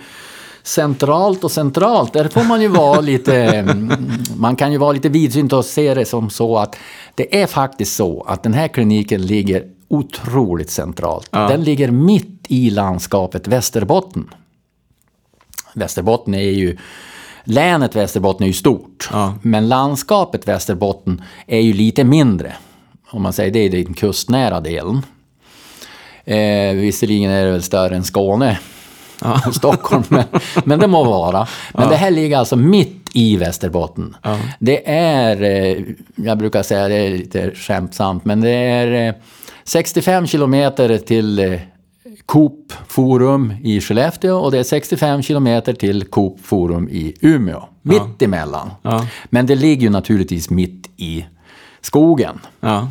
[0.64, 2.14] centralt och centralt.
[2.14, 3.36] Där får man ju vara lite...
[3.46, 3.92] mm,
[4.38, 6.76] Man kan ju vara lite vidsynt och se det som så att
[7.16, 11.32] det är faktiskt så att den här kliniken ligger otroligt centralt.
[11.32, 14.30] Den ligger mitt i landskapet Västerbotten.
[15.74, 16.78] Västerbotten är ju...
[17.50, 19.34] Länet Västerbotten är ju stort, Ja.
[19.42, 22.54] men landskapet Västerbotten är ju lite mindre.
[23.10, 25.02] Om man säger det, är den kustnära delen.
[26.26, 28.60] Eh, visserligen är det väl större än Skåne,
[29.54, 30.24] Stockholm, men,
[30.64, 31.48] men det må vara.
[31.74, 34.16] Men det här ligger alltså mitt i Västerbotten.
[34.60, 35.78] Det är, eh,
[36.16, 39.14] jag brukar säga det är lite skämtsamt, men det är eh,
[39.64, 41.60] 65 kilometer till eh,
[42.30, 47.64] Coop Forum i Skellefteå och det är 65 kilometer till Coop Forum i Umeå.
[47.82, 48.72] Mitt emellan.
[48.82, 49.08] Ja.
[49.26, 51.26] Men det ligger ju naturligtvis mitt i
[51.82, 52.40] skogen.
[52.60, 52.90] Ja.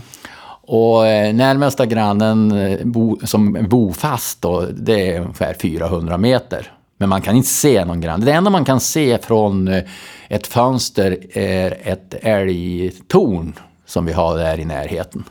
[0.62, 6.72] Och eh, närmsta grannen eh, bo, som bofast då, det är ungefär 400 meter.
[6.96, 8.24] Men man kan inte se någon granne.
[8.24, 9.84] Det enda man kan se från eh,
[10.28, 13.52] ett fönster är ett älgtorn
[13.86, 15.24] som vi har där i närheten.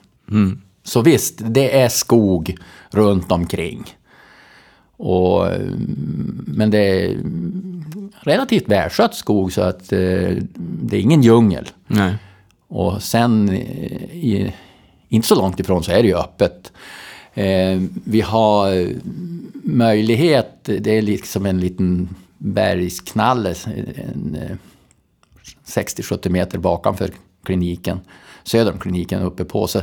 [0.83, 2.57] Så visst, det är skog
[2.91, 3.96] runt omkring.
[4.97, 5.47] Och,
[6.45, 7.17] men det är
[8.19, 11.67] relativt välskött skog så att eh, det är ingen djungel.
[11.87, 12.15] Nej.
[12.67, 14.53] Och sen, eh, i,
[15.09, 16.71] inte så långt ifrån, så är det ju öppet.
[17.33, 18.87] Eh, vi har
[19.63, 23.55] möjlighet, det är liksom en liten bergsknalle,
[23.95, 24.57] en, eh,
[25.65, 27.11] 60-70 meter bakanför
[27.43, 27.99] kliniken,
[28.43, 29.67] söder om kliniken uppe på.
[29.67, 29.81] Så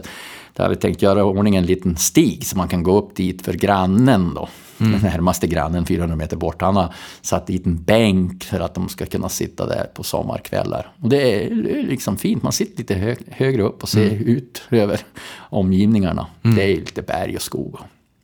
[0.52, 3.16] där har vi tänkt göra i ordning en liten stig så man kan gå upp
[3.16, 4.48] dit för grannen då.
[4.78, 6.62] Den närmaste grannen 400 meter bort.
[6.62, 10.92] Han har satt dit en bänk för att de ska kunna sitta där på sommarkvällar.
[11.02, 11.50] Och det är
[11.88, 12.42] liksom fint.
[12.42, 15.00] Man sitter lite hö högre upp och ser ut över
[15.38, 16.26] omgivningarna.
[16.42, 17.76] Det är lite berg och skog.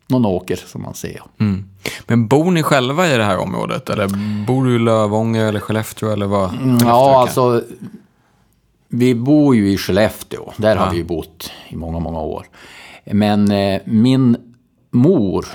[0.06, 1.22] Någon åker som man ser.
[1.40, 1.64] Mm.
[2.06, 3.90] Men bor ni själva i det här området?
[3.90, 4.08] Eller
[4.46, 6.10] bor du i Lövånger eller Skellefteå?
[6.10, 6.50] Eller vad?
[6.50, 7.62] Skellefteå Ja, alltså.
[8.88, 10.52] Vi bor ju i Skellefteå.
[10.56, 10.90] Där har Ja.
[10.90, 12.46] vi ju bott i många, många år.
[13.04, 14.36] Men eh, min
[14.90, 15.46] mor,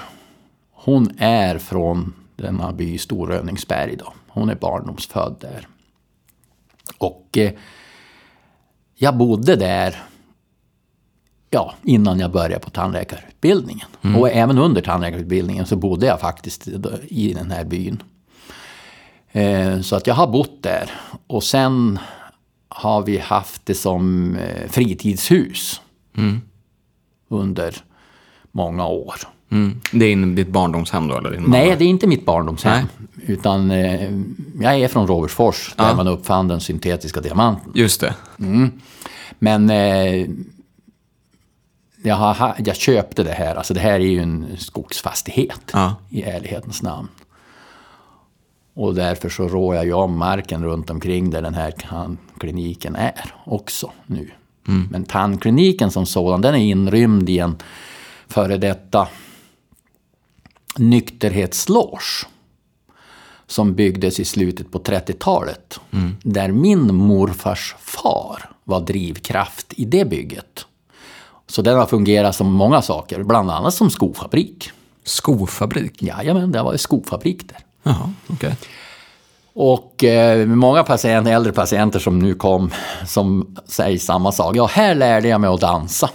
[0.85, 4.13] hon är från denna by Storövningsberg då.
[4.27, 5.67] Hon är barndomsfödd där.
[6.97, 7.51] Och eh,
[8.95, 10.03] jag bodde där
[11.49, 13.87] ja, innan jag började på tandläkarutbildningen.
[14.17, 16.67] Och även under tandläkarutbildningen så bodde jag faktiskt
[17.07, 18.03] i den här byn.
[19.31, 20.89] Eh, Så att jag har bott där.
[21.27, 21.99] Och sen
[22.67, 25.81] har vi haft det som eh, fritidshus.
[27.27, 27.75] Under
[28.51, 29.15] många år.
[29.51, 29.81] Mm.
[29.91, 31.17] Det är in, ditt barndomshem då?
[31.17, 31.57] Eller din mamma?
[31.57, 32.85] Nej, det är inte mitt barndomshem.
[33.27, 34.11] Utan eh,
[34.61, 37.71] jag är från Robertsfors, där man uppfann den syntetiska diamanten.
[37.75, 38.13] Just det.
[39.39, 40.27] Men eh,
[42.03, 45.95] jag, har, ha- jag köpte det här, alltså det här är ju en skogsfastighet Ja.
[46.09, 47.07] i ärlighetens namn.
[48.73, 53.33] Och därför så rår jag ju om marken runt omkring där den här tandkliniken är
[53.45, 54.29] också nu.
[54.91, 57.55] Men tandkliniken som sådan, den är inrymd i en
[58.27, 59.07] före detta
[60.77, 62.27] nykterhetsloge
[63.47, 65.79] som byggdes i slutet på 30-talet.
[66.23, 70.65] Där min morfars far var drivkraft i det bygget.
[71.47, 74.71] Så den har fungerat som många saker, bland annat som skofabrik.
[75.03, 76.03] Skofabrik?
[76.03, 77.57] Jajamän, det var en skofabrik där.
[77.83, 78.55] Jaha, okej.
[79.53, 82.71] Och eh, många patienter, äldre patienter som nu kom
[83.05, 84.55] som säger samma sak.
[84.55, 86.09] Ja, här lärde jag mig att dansa.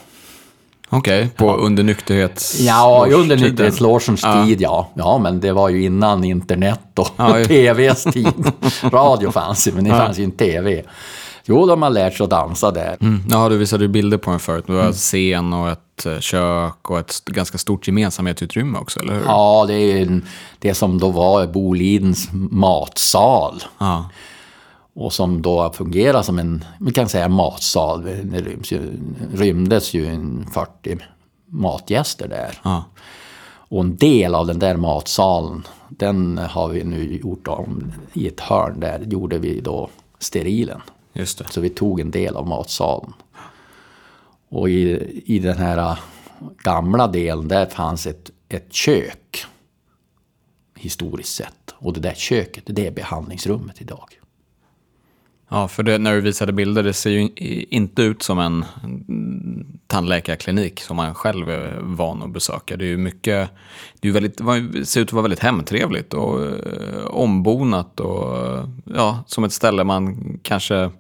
[0.93, 2.61] Okej, på under nykterhets...
[2.61, 4.45] Ja, under nykterhetslogens Ja.
[4.47, 4.91] tid, ja.
[4.95, 8.53] Ja, men det var ju innan internet och Ja, tvs tid.
[8.83, 9.97] Radio fanns ju, men det Ja.
[9.97, 10.83] fanns ju inte tv.
[11.45, 12.97] Jo, de har lärt sig att dansa där.
[13.01, 13.23] Mm.
[13.31, 14.65] Ja, du visade ju bilder på den förut.
[14.67, 19.13] Det var en scen och ett eh, kök och ett ganska stort gemensamhetsutrymme också, eller
[19.15, 19.23] hur?
[19.27, 20.27] Ja, det är en-
[20.59, 23.63] det som då var Bolidens matsal.
[23.79, 24.05] Ja.
[25.01, 28.05] Och som då fungerar som en, vi kan säga matsal.
[28.05, 28.99] Det ryms ju,
[29.35, 30.99] rymdes ju en 40
[31.47, 32.59] matgäster där.
[32.63, 32.85] Ja.
[33.43, 38.41] Och en del av den där matsalen, den har vi nu gjort om i ett
[38.41, 38.81] hörn.
[38.81, 40.81] Där gjorde vi då sterilen.
[41.13, 41.47] Just det.
[41.51, 43.13] Så vi tog en del av matsalen.
[44.49, 45.99] Och i, i den här äh,
[46.63, 49.45] gamla delen, där fanns ett, ett kök.
[50.77, 51.75] Historiskt sett.
[51.79, 54.20] Och det där köket, det är behandlingsrummet idag.
[55.53, 57.29] Ja, för det, när du visade bilder, det ser ju
[57.71, 58.65] inte ut som en
[59.87, 62.77] tandläkarklinik som man själv är van att besöka.
[62.77, 63.51] Det är ju mycket,
[64.01, 64.37] det är väldigt,
[64.73, 68.37] det ser ut att vara väldigt hemtrevligt och eh, ombonat och
[68.85, 70.91] ja, som ett ställe man kanske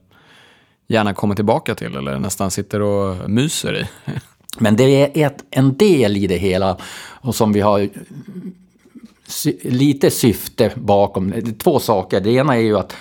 [0.88, 4.11] gärna kommer tillbaka till eller nästan sitter och myser i.
[4.59, 6.76] Men det är ett, en del i det hela
[7.20, 7.88] och som vi har
[9.26, 11.55] sy, lite syfte bakom.
[11.59, 12.20] Två saker.
[12.20, 12.96] Det ena är ju att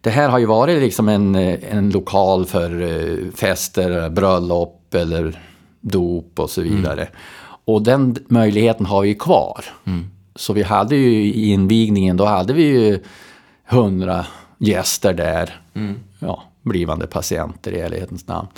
[0.00, 5.40] det här har ju varit liksom en, en lokal för eh, fester, bröllop eller
[5.80, 7.02] dop och så vidare.
[7.02, 7.14] Mm.
[7.64, 9.64] Och den möjligheten har vi kvar.
[9.86, 10.10] Mm.
[10.36, 12.98] Så vi hade ju i invigningen, då hade vi ju
[13.66, 14.26] hundra
[14.58, 15.60] gäster där.
[15.74, 15.94] Mm.
[16.18, 18.48] Ja, blivande patienter i ärlighetens namn.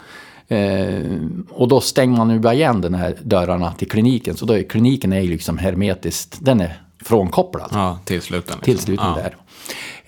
[0.49, 1.03] Eh,
[1.51, 4.37] och då stänger man ju bara igen den här dörrarna till kliniken.
[4.37, 7.71] Så då är, kliniken är ju liksom hermetiskt, den är frånkopplad.
[7.73, 8.43] Ja, till sluten.
[8.47, 8.61] Liksom.
[8.61, 9.19] Till sluten ja.
[9.23, 9.37] där.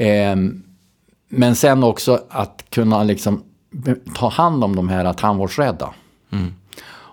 [0.06, 0.36] Eh,
[1.36, 3.42] men sen också att kunna liksom
[4.14, 5.94] ta hand om de här tandvårdsrädda.
[6.30, 6.54] Mm.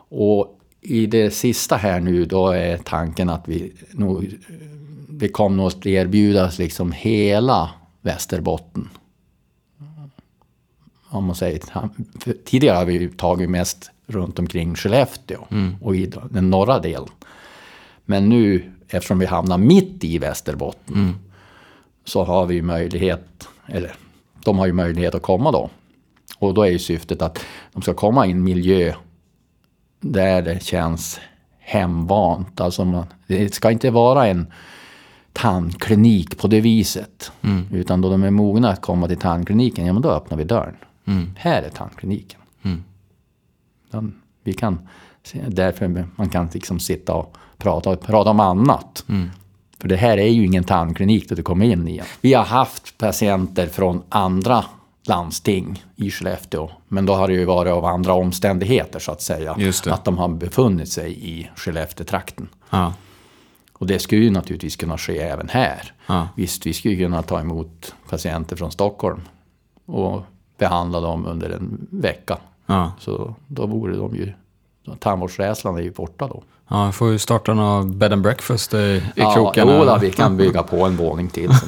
[0.09, 4.37] Och i det sista här nu då är tanken att vi nog,
[5.09, 7.69] vi kommer att erbjudas liksom hela
[8.01, 8.89] Västerbotten.
[11.09, 11.61] Om man säger,
[12.45, 15.75] tidigare har vi tagit mest runt omkring Skellefteå mm.
[15.81, 17.09] och i den norra delen.
[18.05, 21.15] Men nu, eftersom vi hamnar mitt i Västerbotten, mm.
[22.05, 23.95] så har vi möjlighet, eller
[24.45, 25.69] de har ju möjlighet att komma då.
[26.37, 28.93] Och då är ju syftet att de ska komma i en miljö
[29.99, 31.19] där det känns
[31.59, 32.61] hemvant.
[32.61, 34.47] Alltså man, det ska inte vara en
[35.33, 37.31] tandklinik på det viset.
[37.41, 37.67] Mm.
[37.71, 40.75] Utan då de är mogna att komma till tandkliniken, ja men då öppnar vi dörren.
[41.05, 41.29] Mm.
[41.37, 42.39] Här är tandkliniken.
[42.61, 42.83] Mm.
[43.91, 44.87] Den, vi kan,
[45.47, 49.05] därför man kan liksom sitta och prata, prata om annat.
[49.09, 49.29] Mm.
[49.81, 52.05] För det här är ju ingen tandklinik där du kommer in igen.
[52.21, 54.65] Vi har haft patienter från andra
[55.07, 56.69] landsting i Skellefteå.
[56.87, 59.55] Men då har det ju varit av andra omständigheter så att säga.
[59.87, 62.47] Att de har befunnit sig i Skellefteå-trakten.
[62.69, 62.93] Ja.
[63.73, 65.93] Och det skulle ju naturligtvis kunna ske även här.
[66.07, 66.27] Ja.
[66.35, 69.21] Visst, vi skulle kunna ta emot patienter från Stockholm
[69.85, 70.21] och
[70.57, 72.37] behandla dem under en vecka.
[72.65, 72.91] Ja.
[72.99, 74.33] Så då vore de ju,
[74.99, 76.43] tandvårdsrädslan är ju borta då.
[76.71, 79.71] Ja, jag får ju starta någon bed and breakfast i, i ja, krokarna.
[79.71, 81.49] Ja, vi kan bygga på en våning till.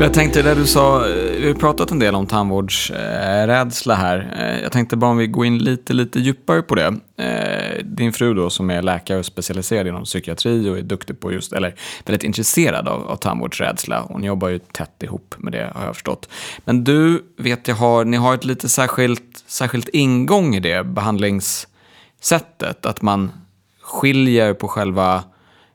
[0.00, 0.98] Jag tänkte det du sa,
[1.38, 4.36] vi har pratat en del om tandvårdsrädsla här.
[4.38, 6.94] Eh, jag tänkte bara om vi går in lite, lite djupare på det.
[7.16, 11.32] Eh, din fru då som är läkare och specialiserad inom psykiatri och är duktig på
[11.32, 11.74] just, eller
[12.06, 14.04] väldigt intresserad av, av tandvårdsrädsla.
[14.08, 16.28] Hon jobbar ju tätt ihop med det har jag förstått.
[16.64, 20.84] Men du vet jag har, ni har ett lite särskilt, särskilt ingång i det
[22.20, 22.86] behandlingssättet.
[22.86, 23.32] Att man
[23.82, 25.24] skiljer på själva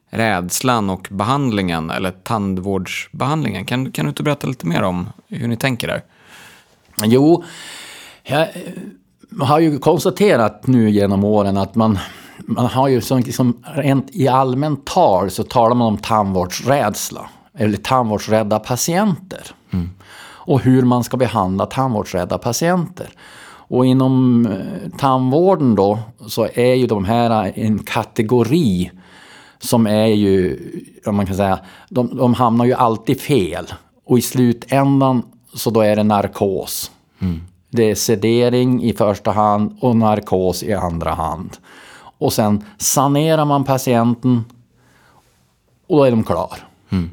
[0.10, 3.66] rädslan och behandlingen, eller tandvårdsbehandlingen.
[3.66, 6.04] Kan, kan du inte berätta lite mer om hur ni tänker där?
[7.04, 7.44] Jo,
[8.24, 8.48] jag
[9.40, 12.00] har ju konstaterat nu genom åren att man,
[12.38, 17.78] man har ju som, liksom, rent i allmänt tal så talar man om tandvårdsrädsla, eller
[17.78, 19.52] tandvårdsrädda patienter.
[19.74, 19.90] Mm.
[20.48, 23.10] Och hur man ska behandla tandvårdsrädda patienter.
[23.76, 28.92] Och inom eh, tandvården då så är ju de här en kategori
[29.60, 30.60] som är ju,
[31.06, 31.60] om man kan säga,
[31.90, 33.66] de, de hamnar ju alltid fel.
[34.06, 35.24] Och i slutändan
[35.54, 36.92] så då är det narkos.
[37.20, 37.42] Mm.
[37.70, 41.58] Det är sedering i första hand och narkos i andra hand.
[42.18, 44.46] Och sen sanerar man patienten
[45.88, 46.68] och då är de klar.
[46.90, 47.10] Mm.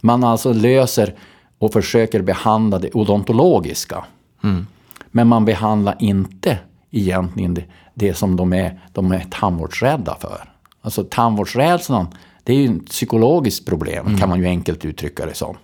[0.00, 1.14] Man alltså löser
[1.58, 4.04] och försöker behandla det odontologiska.
[4.42, 4.66] Mm.
[5.10, 6.58] Men man behandlar inte
[6.90, 10.52] egentligen det, det som de är, de är tandvårdsrädda för.
[10.82, 12.06] Alltså tandvårdsrädslan,
[12.44, 14.18] det är ju ett psykologiskt problem mm.
[14.18, 15.56] kan man ju enkelt uttrycka det som.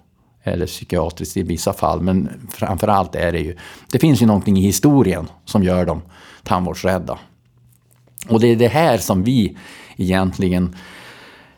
[0.42, 3.57] Eller psykiatriskt i vissa fall, men framförallt är det ju...
[3.92, 6.03] Det finns ju någonting i historien som gör dem
[6.42, 7.18] tandvårdsrädda.
[8.28, 9.57] Och det är det här som vi
[9.97, 10.76] egentligen...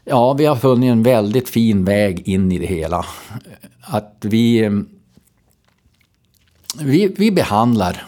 [0.04, 3.04] Ja, vi har funnit en väldigt fin väg in i det hela.
[3.80, 4.70] Att vi...
[6.80, 8.06] Vi, vi behandlar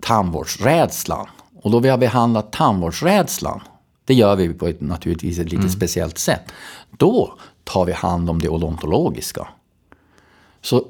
[0.00, 1.26] tandvårdsrädslan.
[1.62, 3.60] Och då vi har behandlat tandvårdsrädslan
[4.04, 5.70] det gör vi på ett naturligtvis ett lite mm.
[5.70, 6.52] speciellt sätt.
[6.90, 9.48] Då tar vi hand om det odontologiska.
[10.60, 10.86] Så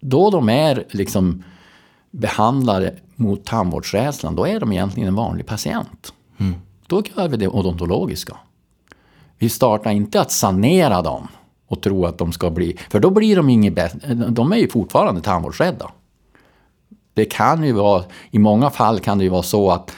[0.00, 1.44] då de är liksom
[2.10, 6.12] behandlade mot tandvårdsrädslan, då är de egentligen en vanlig patient.
[6.38, 6.54] Mm.
[6.86, 8.36] Då gör vi det odontologiska.
[9.38, 11.28] Vi startar inte att sanera dem
[11.66, 12.76] och tro att de ska bli...
[12.90, 14.14] För då blir de inget bättre.
[14.14, 15.90] De är ju fortfarande tandvårdsrädda.
[17.14, 19.92] Det kan ju vara, i många fall kan det ju vara så att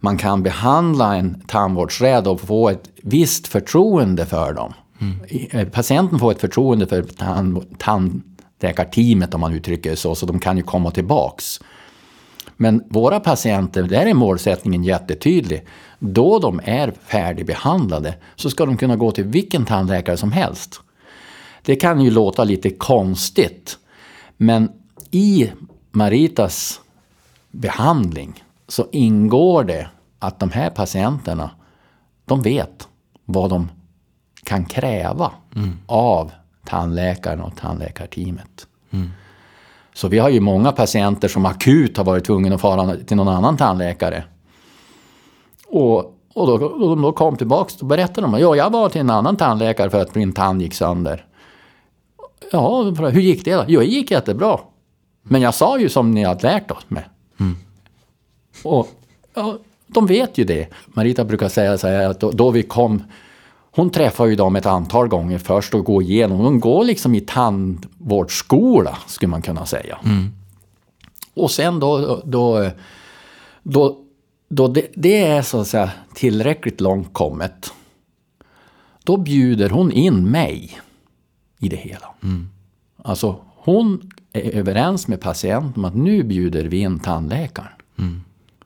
[0.00, 4.72] man kan behandla en tandvårdsrädd och få ett visst förtroende för dem.
[5.00, 5.70] Mm.
[5.70, 8.22] Patienten får ett förtroende för tand, tand,
[8.60, 11.60] tandläkarteamet om man uttrycker det så, så de kan ju komma tillbaks.
[12.56, 15.66] Men våra patienter, där är målsättningen jättetydlig.
[15.98, 20.80] Då de är färdigbehandlade så ska de kunna gå till vilken tandläkare som helst.
[21.62, 23.78] Det kan ju låta lite konstigt,
[24.36, 24.68] men
[25.10, 25.50] i
[25.90, 26.80] Maritas
[27.50, 29.88] behandling så ingår det
[30.18, 31.50] att de här patienterna,
[32.24, 32.88] de vet
[33.24, 33.68] vad de
[34.44, 35.78] kan kräva mm.
[35.86, 36.32] av
[36.64, 38.66] tandläkaren och tandläkarteamet.
[38.90, 39.10] Mm.
[39.94, 43.28] Så vi har ju många patienter som akut har varit tvungna att fara till någon
[43.28, 44.24] annan tandläkare.
[45.66, 45.98] Och,
[46.34, 49.10] och då, de då kom tillbaka och berättade de att ja, jag var till en
[49.10, 51.26] annan tandläkare för att min tand gick sönder.
[52.52, 53.64] Ja, hur gick det då?
[53.68, 54.58] Jo, det gick jättebra.
[55.22, 57.04] Men jag sa ju som ni hade lärt oss med.
[57.40, 57.56] Mm.
[58.64, 58.88] Och
[59.34, 60.68] ja, de vet ju det.
[60.86, 63.02] Marita brukar säga så här att då, då vi kom
[63.72, 66.38] hon träffar ju dem ett antal gånger först och går igenom.
[66.38, 69.98] Hon går liksom i tandvårdsskola, skulle man kunna säga.
[70.04, 70.32] Mm.
[71.34, 72.70] Och sen då, då,
[73.62, 73.98] då,
[74.48, 77.72] då det, det, är så att säga tillräckligt långt kommet.
[79.04, 80.80] Då bjuder hon in mig
[81.58, 82.14] i det hela.
[82.22, 82.48] Mm.
[83.02, 87.72] Alltså hon är överens med patienten om att nu bjuder vi in tandläkaren.
[87.98, 88.22] Mm.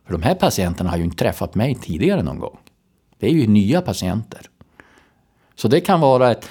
[0.07, 2.59] För de här patienterna har ju inte träffat mig tidigare någon gång.
[3.19, 4.41] Det är ju nya patienter.
[5.55, 6.49] Så det kan vara ett,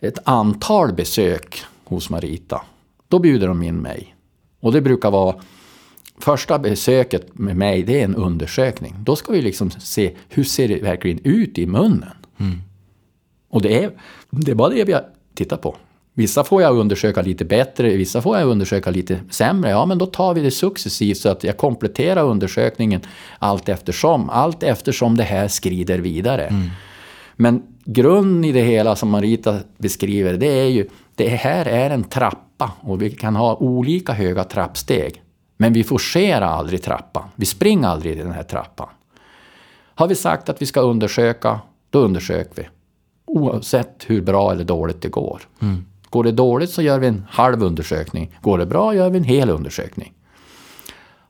[0.00, 2.62] ett antal besök hos Marita.
[3.08, 4.14] Då bjuder de in mig.
[4.60, 5.34] Och det brukar vara
[6.18, 8.94] första besöket med mig, det är en undersökning.
[8.98, 12.16] Då ska vi liksom se hur ser det verkligen ut i munnen.
[12.38, 12.58] Mm.
[13.48, 13.90] Och det är,
[14.30, 14.96] det är bara det vi
[15.34, 15.76] tittar på.
[16.20, 19.70] Vissa får jag undersöka lite bättre, vissa får jag undersöka lite sämre.
[19.70, 23.00] Ja, men då tar vi det successivt så att jag kompletterar undersökningen
[23.38, 24.30] allt eftersom.
[24.30, 26.46] Allt eftersom det här skrider vidare.
[26.46, 26.70] Mm.
[27.36, 32.04] Men grunden i det hela som Marita beskriver, det är ju det här är en
[32.04, 35.22] trappa och vi kan ha olika höga trappsteg.
[35.56, 37.28] Men vi forcerar aldrig trappan.
[37.34, 38.88] Vi springer aldrig i den här trappan.
[39.94, 41.60] Har vi sagt att vi ska undersöka,
[41.90, 42.68] då undersöker vi.
[43.26, 45.40] Oavsett hur bra eller dåligt det går.
[45.62, 45.84] Mm.
[46.10, 48.38] Går det dåligt så gör vi en halv undersökning.
[48.40, 50.12] Går det bra gör vi en hel undersökning.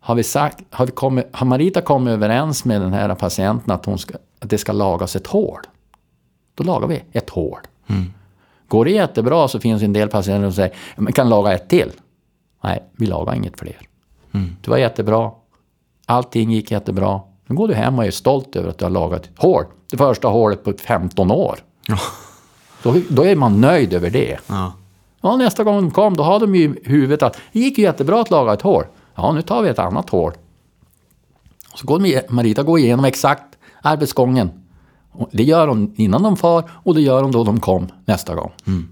[0.01, 3.87] Har, vi sagt, har, vi kommit, har Marita kommit överens med den här patienten att,
[3.87, 5.61] hon ska, att det ska lagas ett hål?
[6.55, 7.59] Då lagar vi ett hål.
[7.87, 8.13] Mm.
[8.69, 11.93] Går det jättebra så finns en del patienter som säger man kan laga ett till.
[12.63, 13.79] Nej, vi lagar inget fler.
[14.33, 14.57] Mm.
[14.61, 15.31] Det var jättebra.
[16.07, 17.21] Allting gick jättebra.
[17.47, 19.65] Nu går du hem och är stolt över att du har lagat ett hål.
[19.91, 21.59] Det första hålet på 15 år.
[22.83, 24.39] Då, då, är man nöjd över det.
[24.47, 24.73] Ja.
[25.21, 25.37] ja.
[25.37, 28.21] nästa gång de kom, då hade de ju i huvudet att det gick ju jättebra
[28.21, 28.85] att laga ett hål.
[29.15, 30.33] Ja, nu tar vi ett annat hål.
[31.75, 34.51] Så går Marita går igenom exakt arbetsgången.
[35.33, 38.53] Det gör de innan de far och det gör de då de kom nästa gång.
[38.67, 38.89] Mm.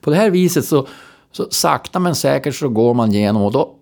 [0.00, 0.86] På det här viset så,
[1.32, 3.74] så sakta men säkert så går man igenom och då,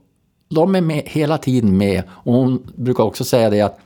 [0.49, 2.03] de är med, hela tiden med.
[2.11, 3.79] Och hon brukar också säga det att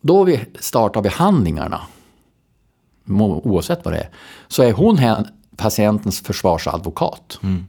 [0.00, 1.80] då vi startar behandlingarna,
[3.08, 4.08] oavsett vad det är,
[4.48, 4.98] så är hon
[5.56, 7.38] patientens försvarsadvokat.
[7.42, 7.66] Mm.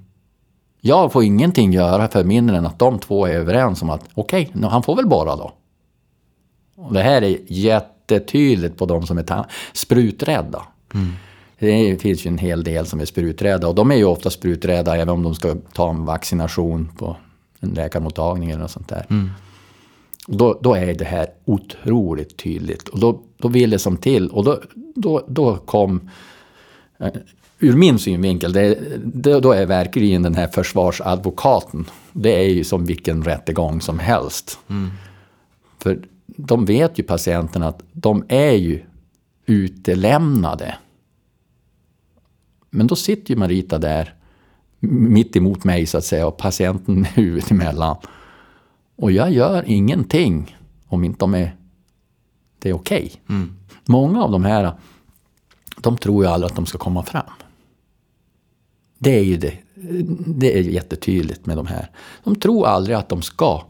[0.81, 4.51] Jag får ingenting göra för mindre än att de två är överens om att okej,
[4.55, 5.53] okay, han får väl bara då.
[6.75, 10.63] Och det här är jätte jättetydligt på de som är spruträdda.
[10.93, 11.11] Mm.
[11.59, 14.95] Det finns ju en hel del som är spruträdda och de är ju ofta spruträdda
[14.95, 17.17] även om de ska ta en vaccination på
[17.59, 19.05] en läkarmottagning eller något sånt där.
[19.09, 19.29] Mm.
[20.27, 24.43] Då, då, är det här otroligt tydligt och då, då vill det som till och
[24.43, 24.61] då,
[24.95, 26.09] då, då kom
[26.99, 27.13] eh,
[27.59, 32.85] ur min synvinkel, det, det, då är verkligen den här försvarsadvokaten, det är ju som
[32.85, 34.59] vilken rättegång som helst.
[34.69, 34.91] Mm.
[35.79, 38.81] För de vet ju patienterna att de är ju
[39.45, 40.75] utelämnade.
[42.69, 44.13] Men då sitter ju Marita där
[44.89, 47.95] mitt emot mig så att säga och patienten huvudet emellan.
[48.95, 50.57] Och jag gör ingenting
[50.87, 51.55] om inte de är,
[52.65, 53.05] det är okej.
[53.05, 53.35] Okay.
[53.35, 53.55] Mm.
[53.85, 54.71] Många av de här,
[55.77, 57.23] de tror ju aldrig att de ska komma fram.
[58.97, 59.57] Det är ju det.
[60.25, 61.91] Det är jättetydligt med de här.
[62.23, 63.63] De tror aldrig att de ska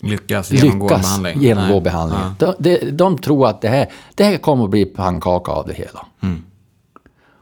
[0.00, 1.42] lyckas genomgå lyckas behandling.
[1.42, 2.20] genomgå behandling.
[2.38, 2.54] Ja.
[2.58, 5.74] De, de, de, tror att det här, det här kommer att bli pannkaka av det
[5.74, 6.06] hela.
[6.20, 6.42] Mm.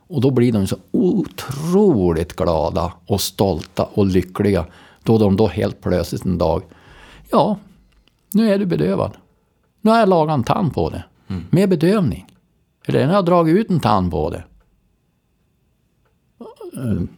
[0.07, 4.67] Och då blir de så otroligt glada och stolta och lyckliga.
[5.03, 6.63] Då de då helt plötsligt en dag,
[7.31, 7.59] ja,
[8.33, 9.13] nu är du bedövad.
[9.85, 11.05] Nu har jag lagat en tand på det.
[11.29, 11.45] Mm.
[11.51, 12.27] Med bedövning.
[12.87, 14.45] Eller nu har jag dragit ut en tand på det.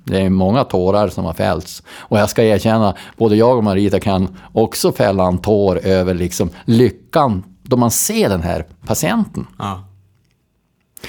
[0.05, 1.83] Det är många tårar som har fällts.
[1.89, 6.51] Och jag ska erkänna, både jag och Marita kan också fälla en tår över liksom
[6.64, 9.47] lyckan då man ser den här patienten.
[9.59, 9.85] Ja.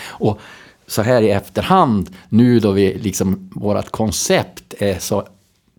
[0.05, 0.39] Och
[0.87, 5.27] så här i efterhand, nu då vi liksom, vårt koncept är så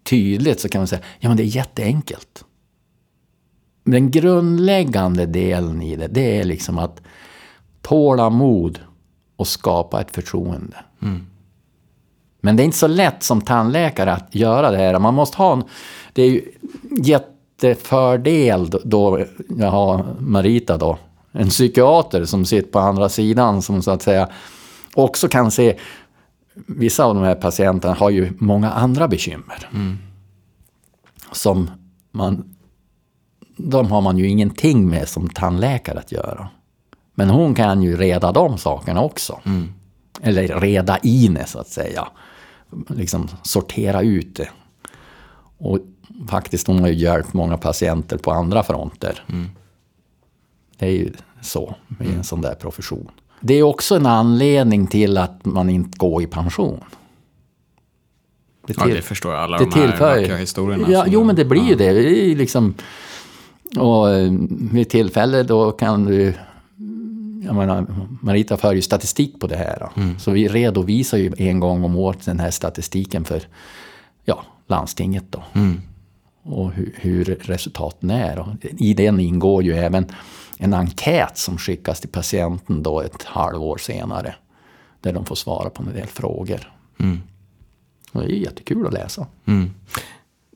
[0.02, 2.44] tydligt, så kan man säga, ja men det är jätteenkelt.
[3.90, 7.00] Den grundläggande delen i det, det är liksom att
[7.82, 8.78] tålamod
[9.36, 10.76] och skapa ett förtroende.
[12.40, 14.98] Men det är inte så lätt som tandläkare att göra det här.
[14.98, 15.64] Man måste ha en...
[16.12, 16.42] Det är ju
[17.02, 19.24] jättefördel då
[19.58, 20.98] jag har Marita då,
[21.32, 24.28] en psykiater som sitter på andra sidan som så att säga
[24.94, 25.76] också kan se...
[26.66, 29.68] Vissa av de här patienterna har ju många andra bekymmer.
[31.32, 31.70] Som
[32.12, 32.54] man...
[33.58, 36.48] De har man ju ingenting med som tandläkare att göra.
[37.14, 39.40] Men hon kan ju reda de sakerna också.
[40.22, 42.08] Eller reda i det så att säga.
[42.88, 44.48] Liksom sortera ut det.
[45.58, 45.78] Och
[46.28, 49.24] faktiskt hon har ju hjälpt många patienter på andra fronter.
[50.78, 53.10] Det är ju så med en sån där profession.
[53.40, 56.80] Det är också en anledning till att man inte går i pension.
[58.66, 59.42] Det Ja, till- det förstår jag.
[59.42, 60.90] Alla det de här vackra historierna.
[60.90, 61.76] Ja, jo, men det blir ju ja.
[61.76, 61.92] det.
[61.92, 62.74] det är liksom,
[63.76, 64.32] och eh,
[64.72, 66.34] vid tillfälle då kan du...
[67.44, 67.86] Jag menar,
[68.20, 69.88] Marita för ju statistik på det här.
[69.96, 70.18] Mm.
[70.18, 73.42] Så vi redovisar ju en gång om året den här statistiken för
[74.24, 75.24] ja, landstinget.
[75.30, 75.42] Då.
[75.52, 75.80] Mm.
[76.42, 78.38] Och hur, hur resultaten är.
[78.38, 80.06] Och I den ingår ju även
[80.58, 84.34] en enkät som skickas till patienten då ett halvår senare.
[85.00, 86.72] Där de får svara på en del frågor.
[86.98, 87.18] Mm.
[88.12, 89.26] Och det är jättekul att läsa.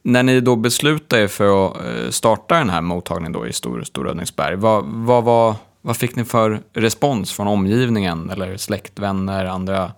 [0.03, 3.83] När ni då beslutade er för att eh, starta den här mottagningen då i Stor,
[3.83, 9.93] Storrödningsberg, vad, vad, vad, vad fick ni för respons från omgivningen eller släkt, vänner, andra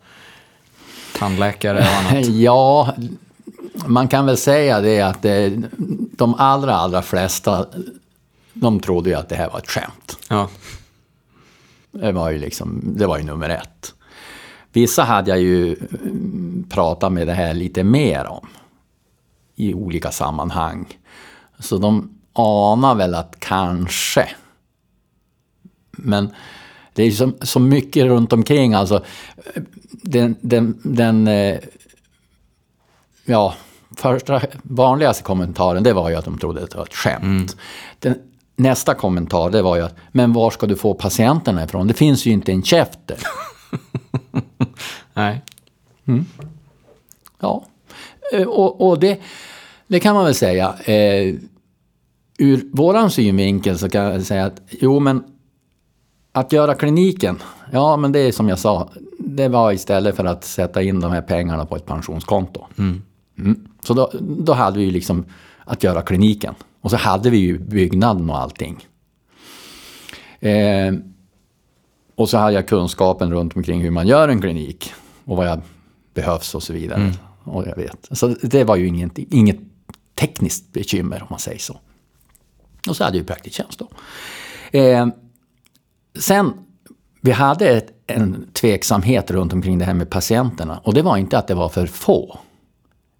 [1.19, 2.27] tandläkare och annat?
[2.29, 2.95] Ja,
[3.87, 5.63] man kan väl säga det att det,
[6.17, 7.67] de allra, allra flesta,
[8.53, 10.19] de trodde ju att det här var ett skämt.
[10.29, 10.49] Ja.
[11.91, 13.95] Det var ju, liksom, det var ju nummer ett.
[14.73, 18.49] Vissa hade jag ju mm, pratat med det här lite mer om
[19.55, 20.99] i olika sammanhang.
[21.59, 24.29] Så de anar väl att kanske.
[25.91, 26.31] Men
[26.93, 28.75] det är så, så mycket runt omkring.
[28.75, 29.05] Alltså,
[29.91, 31.59] den, den, den eh,
[33.25, 33.55] ja,
[33.97, 37.57] första vanligaste kommentaren det var ju att de trodde att det var ett skämt.
[37.99, 38.15] Den,
[38.57, 41.87] nästa kommentar det var ju att, men var ska du få patienterna ifrån?
[41.87, 43.19] Det finns ju inte en käft där.
[45.15, 45.43] Nej.
[47.41, 47.74] Ja, Eh,
[48.47, 49.21] och, och det,
[49.87, 50.75] det kan man väl säga.
[50.85, 51.35] Eh,
[52.39, 55.25] ur våran synvinkel så kan jag säga att jo men
[56.33, 57.39] att göra kliniken,
[57.73, 61.13] ja men det är som jag sa, det var istället för att sätta in de
[61.13, 62.67] här pengarna på ett pensionskonto.
[62.79, 63.03] Mm.
[63.83, 65.25] Så då, då hade vi ju liksom
[65.65, 66.55] att göra kliniken.
[66.81, 68.87] Och så hade vi ju byggnaden och allting.
[70.41, 70.95] Eh,
[72.15, 74.93] och så hade jag kunskapen runt omkring hur man gör en klinik.
[75.25, 75.61] Och vad jag
[76.15, 77.13] behövs och så vidare.
[77.45, 78.09] Och jag vet.
[78.11, 79.59] Så det var ju inget, inget
[80.15, 81.81] tekniskt bekymmer om man säger så.
[82.89, 83.89] Och så hade jag ju praktisk tjänst då.
[84.79, 85.07] Eh,
[86.19, 86.53] sen,
[87.21, 90.81] vi hade ett, en tveksamhet runt omkring det här med patienterna.
[90.85, 92.39] Och det var inte att det var för få.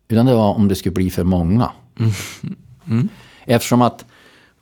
[0.09, 1.73] Utan det var om det skulle bli för många.
[3.45, 4.05] Eftersom att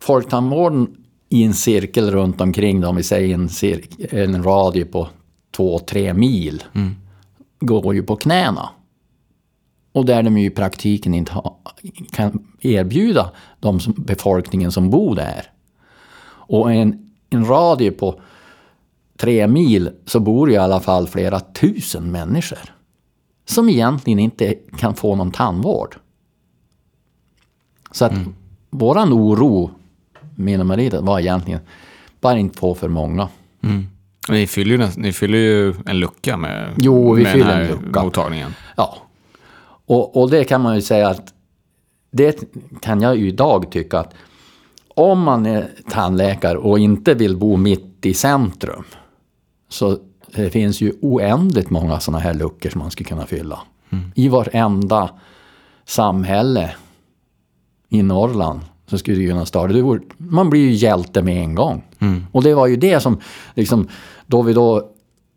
[0.01, 0.97] folktandvården
[1.29, 5.09] i en cirkel runt omkring, då, om vi säger en, cirk- en radie på
[5.57, 6.63] två, tre mil,
[7.61, 8.71] går ju på knäna.
[9.93, 11.59] Och där de ju i praktiken inte ha,
[12.13, 13.31] kan erbjuda
[13.61, 15.51] de som, befolkningen som bor där.
[16.25, 18.21] Och en, en radie på
[19.17, 22.59] tre mil så bor ju i alla fall flera tusen människor.
[23.45, 25.97] Som egentligen inte kan få någon tandvård.
[27.91, 28.13] Så att
[28.71, 29.71] våran oro,
[30.35, 31.61] min och Marita, var egentligen
[32.21, 33.29] bara inte få för många.
[34.29, 37.63] Ni fyller, ju, ni fyller ju en lucka med, Jo, vi med fyller den här
[37.63, 38.03] en lucka.
[38.03, 38.55] mottagningen.
[38.77, 38.99] Ja.
[39.87, 41.35] Och, och det kan man ju säga att
[42.11, 42.45] det
[42.81, 44.15] kan jag ju idag tycka att
[44.89, 48.85] om man är tandläkare och inte vill bo mitt i centrum
[49.69, 49.99] så
[50.35, 53.61] det finns ju oändligt många sådana här luckor som man skulle kunna fylla.
[54.15, 55.11] I varenda
[55.85, 56.71] samhälle
[57.89, 59.99] i Norrland så skulle det kunna starta.
[60.17, 61.85] Man blir ju hjälte med en gång.
[62.33, 63.21] Och det var ju det som,
[63.55, 63.89] liksom,
[64.27, 64.91] då vi då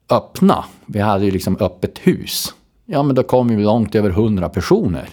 [0.10, 2.54] öppna, vi hade ju liksom öppet hus.
[2.86, 5.10] Ja men då kom ju långt över hundra personer.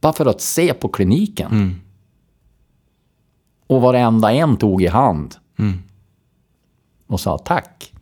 [0.00, 1.80] Bara för att se på kliniken.
[3.66, 5.34] Och varenda en tog i hand.
[7.06, 7.92] Och sa tack.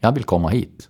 [0.00, 0.88] Jag vill komma hit.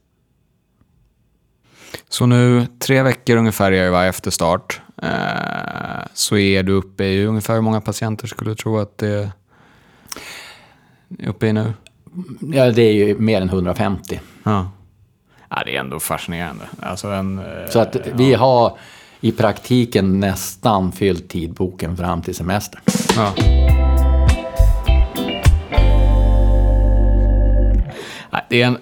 [2.08, 4.80] Så nu, tre veckor ungefär är va, efter start.
[5.02, 9.08] Eh, så är du uppe i ungefär hur många patienter skulle du tro att det
[11.18, 11.72] är uppe i nu?
[12.40, 14.20] Ja, det är ju mer än 150.
[14.42, 14.70] Ja.
[15.56, 16.64] Ja, det är ändå fascinerande.
[16.80, 18.76] Alltså en, eh, Så att vi har
[19.20, 22.80] i praktiken nästan fyllt tidboken fram till semester.
[23.16, 23.32] Ja.
[28.48, 28.78] Det är en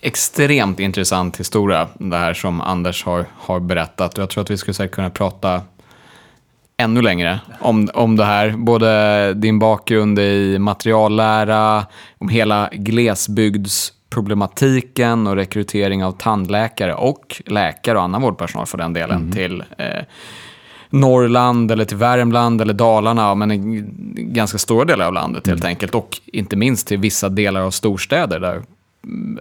[0.00, 4.18] extremt intressant historia, det här som Anders har, har berättat.
[4.18, 5.62] Jag tror att vi skulle säkert kunna prata
[6.76, 8.50] ännu längre om, om det här.
[8.50, 11.86] Både din bakgrund i materiallära,
[12.18, 12.70] om hela
[14.10, 19.32] glesbygdsproblematiken och rekrytering av tandläkare och läkare och annan vårdpersonal för den delen mm.
[19.32, 20.04] till eh,
[20.90, 23.50] Norrland eller till Värmland eller Dalarna, men
[24.16, 25.68] ganska stora delar av landet helt mm.
[25.68, 25.94] enkelt.
[25.94, 28.62] Och inte minst till vissa delar av storstäder där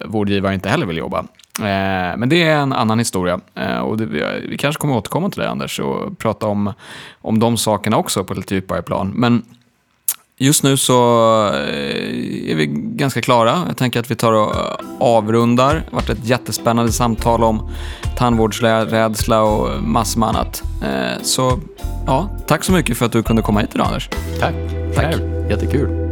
[0.05, 1.19] vårdgivare inte heller vill jobba.
[1.59, 3.39] Eh, men det är en annan historia.
[3.55, 4.05] Eh, och det,
[4.49, 6.73] vi kanske kommer återkomma till det Anders och prata om,
[7.21, 9.11] om de sakerna också på lite djupare plan.
[9.15, 9.43] Men
[10.39, 10.93] just nu så
[11.47, 13.63] eh, är vi ganska klara.
[13.67, 14.55] Jag tänker att vi tar och
[14.99, 15.73] avrundar.
[15.75, 17.69] Det har varit ett jättespännande samtal om
[18.17, 20.63] tandvårdsrädsla och massor med annat.
[21.21, 21.59] Så
[22.05, 24.09] ja, tack så mycket för att du kunde komma hit idag Anders.
[24.39, 24.55] Tack,
[24.95, 25.15] tack.
[25.49, 26.08] jättekul.